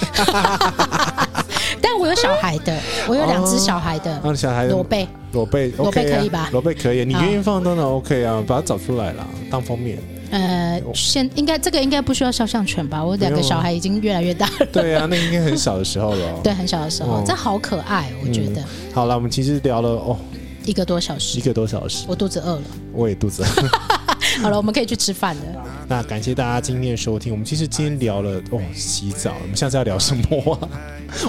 [1.82, 2.78] 但我有小孩的，
[3.08, 4.20] 我有两只小孩的。
[4.24, 6.50] 哦、小孩裸背，裸背，裸背可以吧？
[6.52, 9.98] 裸背可以，你愿意放当然 OK 啊，把它找出来了，当封面。
[10.32, 13.04] 呃，现应该这个应该不需要肖像权吧？
[13.04, 14.66] 我两个小孩已经越来越大了。
[14.72, 16.34] 对啊，那应该很小的时候了。
[16.44, 18.64] 对，很小的时候，这好可爱，我觉得。
[18.94, 20.18] 好了，我们其实聊了哦，
[20.66, 23.70] 一个多小时，一个多小时，我肚子饿了，我也肚子饿。
[24.42, 25.42] 好了，我们可以去吃饭了。
[25.88, 27.32] 那感谢大家今天的收听。
[27.32, 29.34] 我们其实今天聊了哦，洗澡。
[29.42, 30.68] 我们下次要聊什么啊？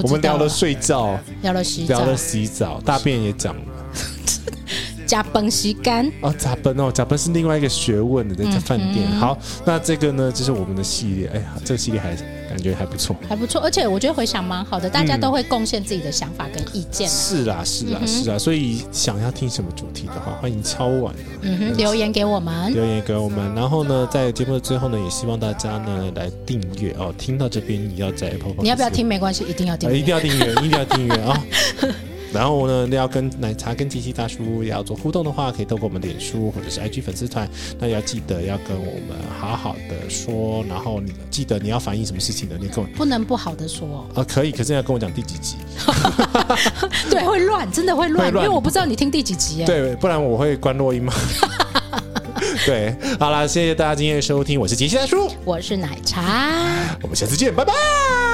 [0.03, 3.63] 我们聊了睡觉，聊了洗澡，聊了洗澡，大便也讲了。
[5.07, 9.07] 加绷吸干哦，加崩哦，加崩是另外一个学问的，那家饭店。
[9.11, 11.29] 嗯、好，那这个呢，就是我们的系列。
[11.29, 12.15] 哎呀，这个系列还
[12.49, 17.09] 感觉还不错，还不错，而且我觉得回想蛮好的，大家都会贡献自己的想法跟意见。
[17.09, 18.39] 是啦，是啦，是啦。
[18.39, 23.55] 所以想要听什么主题的话，欢迎敲碗，嗯哼，留言给我们，留言给我们。
[23.55, 27.15] 然后呢，在节目的最后呢，也希望大家呢来订阅哦。
[27.17, 31.45] 听到这边，你要在 Apple，你要不要听没关系，一定要订阅，一定要订阅，一定要订阅啊。
[32.33, 37.49] 然后呢，要跟奶茶跟机器大叔要做互动的话，可以透过我们脸书或者是 IG 粉丝团。
[37.79, 45.57] 那要记得要跟我们好好的说，然后你记得你要反映什么事情的，你跟我不能不好的说啊，可以，可是要跟我讲第几集。
[47.11, 49.67] 对，会乱，真的会乱，会乱，因为我不知道你听第几集哎。
[49.67, 51.13] 对，不然我会关录音吗？
[52.67, 56.65] 对，好了，谢谢大家今天的收听，我是杰西大叔，我是奶茶，
[57.03, 58.26] 我们下次见，拜拜。